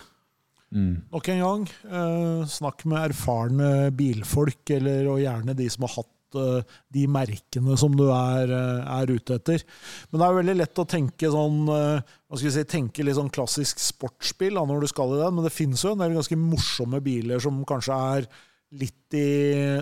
Nok 0.74 1.28
en 1.30 1.42
gang, 1.44 1.66
uh, 1.92 2.42
snakk 2.50 2.82
med 2.90 3.12
erfarne 3.12 3.92
bilfolk, 3.94 4.64
eller, 4.74 5.06
og 5.12 5.22
gjerne 5.22 5.54
de 5.58 5.68
som 5.70 5.86
har 5.86 6.00
hatt 6.00 6.13
de 6.34 7.04
merkene 7.12 7.78
som 7.80 7.94
du 7.98 8.06
er, 8.10 8.52
eh, 8.54 8.94
er 9.00 9.12
ute 9.14 9.38
etter. 9.40 9.66
Men 10.12 10.22
det 10.22 10.28
er 10.28 10.40
veldig 10.40 10.56
lett 10.60 10.82
å 10.82 10.88
tenke 10.90 11.32
sånn 11.34 11.60
eh, 11.74 12.00
hva 12.02 12.40
skal 12.40 12.50
vi 12.50 12.56
si, 12.56 12.64
tenke 12.70 13.06
litt 13.06 13.20
sånn 13.20 13.34
klassisk 13.34 13.82
sportsbil 13.84 14.58
når 14.58 14.86
du 14.86 14.90
skal 14.92 15.14
i 15.14 15.22
den, 15.22 15.38
men 15.38 15.46
det 15.46 15.54
finnes 15.54 15.84
jo 15.86 15.94
en 15.94 16.02
del 16.02 16.18
ganske 16.18 16.40
morsomme 16.40 17.02
biler 17.04 17.44
som 17.44 17.62
kanskje 17.68 18.00
er 18.18 18.28
litt 18.74 19.14
i 19.14 19.28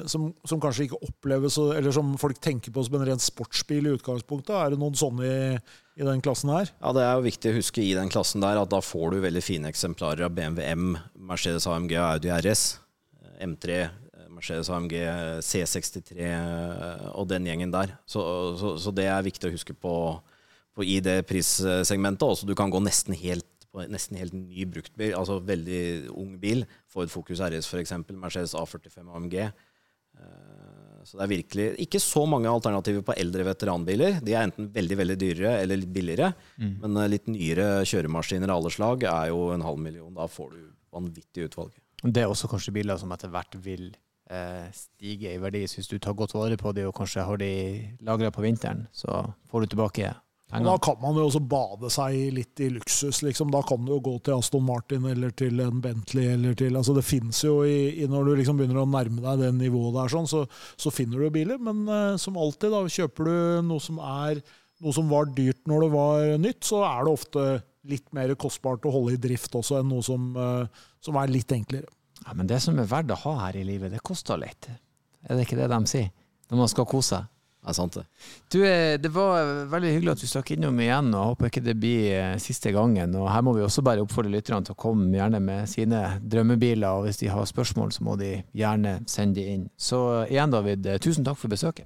som, 0.09 0.25
som 0.43 0.59
kanskje 0.59 0.89
ikke 0.89 0.99
oppleves 1.07 1.55
Eller 1.61 1.93
som 1.95 2.09
folk 2.19 2.41
tenker 2.43 2.73
på 2.75 2.83
som 2.83 2.97
en 2.97 3.05
ren 3.07 3.21
sportsbil 3.23 3.87
i 3.87 3.93
utgangspunktet. 3.95 4.51
Er 4.51 4.73
det 4.73 4.81
noen 4.81 4.97
sånne 4.99 5.27
i, 5.27 5.55
i 6.01 6.07
den 6.07 6.23
klassen 6.23 6.51
her? 6.51 6.73
Ja, 6.81 6.91
Det 6.97 7.05
er 7.05 7.13
jo 7.15 7.27
viktig 7.29 7.53
å 7.53 7.57
huske 7.61 7.83
i 7.83 7.95
den 7.95 8.11
klassen 8.11 8.43
der 8.43 8.59
at 8.59 8.73
da 8.73 8.81
får 8.83 9.15
du 9.15 9.21
veldig 9.23 9.43
fine 9.45 9.71
eksemplarer 9.71 10.27
av 10.27 10.35
BMW 10.35 10.67
M, 10.67 10.87
Mercedes 11.15 11.69
AMG 11.71 11.95
og 11.95 12.07
Audi 12.09 12.33
RS. 12.35 12.65
M3, 13.41 13.87
Mercedes 14.41 14.69
AMG, 14.73 14.97
C63 15.45 16.17
eh, 16.25 17.07
og 17.13 17.29
den 17.29 17.45
gjengen 17.45 17.71
der. 17.73 17.93
Så, 18.09 18.23
så, 18.59 18.73
så 18.81 18.93
det 18.97 19.05
er 19.07 19.21
viktig 19.25 19.47
å 19.51 19.53
huske 19.53 19.75
på, 19.77 19.93
på 20.73 20.85
i 20.87 20.97
det 21.05 21.19
prissegmentet. 21.29 22.25
Også 22.25 22.49
du 22.49 22.55
kan 22.57 22.73
gå 22.73 22.81
nesten 22.83 23.13
helt 23.21 23.45
på 23.71 23.85
nesten 23.87 24.17
helt 24.19 24.33
ny 24.35 24.65
bruktbil, 24.67 25.13
altså 25.15 25.37
veldig 25.47 26.09
ung 26.19 26.33
bil. 26.41 26.65
Ford 26.91 27.07
Focus 27.13 27.39
RS 27.39 27.69
f.eks., 27.71 27.93
Mercedes 28.19 28.51
A45 28.59 29.05
AMG. 29.15 29.37
Eh, 30.19 30.97
Så 31.07 31.17
det 31.17 31.23
er 31.23 31.31
virkelig 31.31 31.67
ikke 31.85 32.01
så 32.03 32.25
mange 32.29 32.49
alternativer 32.51 33.01
på 33.07 33.15
eldre 33.17 33.45
veteranbiler. 33.47 34.19
De 34.21 34.35
er 34.35 34.43
enten 34.49 34.67
veldig 34.75 34.97
veldig 34.99 35.15
dyrere 35.23 35.53
eller 35.63 35.79
litt 35.81 35.93
billigere. 35.95 36.33
Men 36.83 36.99
eh, 36.99 37.07
litt 37.13 37.31
nyere 37.31 37.69
kjøremaskiner 37.87 38.51
av 38.51 38.59
alle 38.59 38.73
slag 38.75 39.07
er 39.09 39.31
jo 39.31 39.47
en 39.55 39.63
halv 39.65 39.79
million. 39.81 40.11
Da 40.19 40.27
får 40.29 40.51
du 40.57 40.61
vanvittig 40.93 41.47
utvalg. 41.47 41.71
Det 42.03 42.21
er 42.25 42.29
også 42.29 42.49
kanskje 42.51 42.73
biler 42.75 42.99
som 42.99 43.11
etter 43.15 43.31
hvert 43.31 43.55
vil 43.63 43.87
eh, 44.31 44.65
stige 44.75 45.35
i 45.35 45.39
verdi. 45.41 45.65
Hvis 45.67 45.89
du 45.91 45.97
tar 45.99 46.17
godt 46.17 46.35
vare 46.37 46.57
på 46.59 46.73
de 46.75 46.87
og 46.87 46.95
kanskje 46.97 47.27
har 47.27 47.39
de 47.41 47.53
lagra 48.05 48.31
på 48.33 48.43
vinteren, 48.45 48.87
så 48.95 49.23
får 49.51 49.65
du 49.65 49.73
tilbake 49.73 50.11
pengene. 50.51 50.71
da 50.71 50.77
kan 50.83 50.99
man 51.01 51.17
jo 51.19 51.27
også 51.29 51.41
bade 51.51 51.91
seg 51.93 52.17
litt 52.35 52.63
i 52.63 52.69
luksus. 52.75 53.21
Liksom. 53.25 53.51
Da 53.53 53.63
kan 53.67 53.83
du 53.85 53.93
jo 53.95 54.01
gå 54.03 54.17
til 54.19 54.37
Aston 54.37 54.65
Martin 54.67 55.07
eller 55.09 55.33
til 55.35 55.59
en 55.63 55.81
Bentley. 55.83 56.33
Eller 56.35 56.57
til, 56.57 56.77
altså 56.77 56.95
det 56.97 57.05
finnes 57.07 57.43
jo 57.43 57.61
i, 57.67 58.03
i 58.03 58.09
Når 58.09 58.27
du 58.29 58.35
liksom 58.39 58.59
begynner 58.59 58.83
å 58.83 58.89
nærme 58.89 59.23
deg 59.23 59.45
det 59.45 59.51
nivået 59.59 59.97
der, 59.99 60.13
sånn, 60.15 60.29
så, 60.29 60.45
så 60.79 60.93
finner 60.93 61.21
du 61.21 61.31
biler. 61.33 61.61
Men 61.61 61.85
eh, 61.87 62.19
som 62.21 62.39
alltid, 62.39 62.71
da, 62.73 62.83
kjøper 62.87 63.31
du 63.31 63.67
noe 63.71 63.83
som, 63.83 64.01
er, 64.25 64.43
noe 64.81 64.95
som 64.95 65.11
var 65.11 65.31
dyrt 65.35 65.63
når 65.69 65.87
det 65.87 65.91
var 65.95 66.37
nytt, 66.47 66.63
så 66.67 66.85
er 66.87 67.05
det 67.05 67.19
ofte 67.19 67.49
litt 67.89 68.11
mer 68.13 68.33
kostbart 68.37 68.85
å 68.85 68.93
holde 68.93 69.15
i 69.15 69.21
drift 69.21 69.55
også 69.57 69.79
enn 69.79 69.89
noe 69.89 70.05
som, 70.05 70.31
eh, 70.37 70.85
som 71.01 71.17
er 71.17 71.33
litt 71.33 71.51
enklere. 71.55 71.89
Ja, 72.25 72.33
men 72.37 72.47
det 72.49 72.61
som 72.63 72.79
er 72.79 72.89
verdt 72.89 73.13
å 73.13 73.19
ha 73.25 73.35
her 73.45 73.59
i 73.59 73.67
livet, 73.67 73.91
det 73.93 74.03
koster 74.05 74.39
litt. 74.39 74.69
Er 75.27 75.37
det 75.37 75.45
ikke 75.47 75.59
det 75.59 75.69
de 75.71 75.79
sier? 75.89 76.09
Når 76.51 76.65
man 76.65 76.71
skal 76.71 76.89
kose 76.89 77.15
seg. 77.15 77.29
Er 77.61 77.75
sant, 77.77 77.93
det. 77.93 78.07
Du, 78.49 78.63
eh, 78.65 78.97
det 78.97 79.11
var 79.13 79.45
veldig 79.69 79.91
hyggelig 79.93 80.15
at 80.15 80.21
du 80.23 80.29
stakk 80.29 80.49
innom 80.55 80.79
igjen, 80.81 81.11
og 81.13 81.35
håper 81.35 81.51
ikke 81.51 81.61
det 81.61 81.75
blir 81.77 82.07
eh, 82.15 82.39
siste 82.41 82.71
gangen. 82.73 83.13
Og 83.19 83.27
her 83.29 83.43
må 83.45 83.53
vi 83.53 83.61
også 83.61 83.83
bare 83.85 84.01
oppfordre 84.01 84.33
lytterne 84.33 84.65
til 84.65 84.73
å 84.73 84.81
komme 84.81 85.13
gjerne 85.13 85.37
med 85.45 85.69
sine 85.69 86.01
drømmebiler, 86.25 86.89
og 86.89 87.05
hvis 87.05 87.21
de 87.21 87.29
har 87.29 87.45
spørsmål, 87.45 87.93
så 87.93 88.07
må 88.07 88.17
de 88.17 88.31
gjerne 88.57 88.97
sende 89.05 89.37
de 89.37 89.45
inn. 89.53 89.67
Så 89.77 90.01
eh, 90.23 90.33
igjen, 90.33 90.55
David, 90.55 90.89
tusen 91.05 91.27
takk 91.27 91.37
for 91.37 91.53
besøket. 91.53 91.85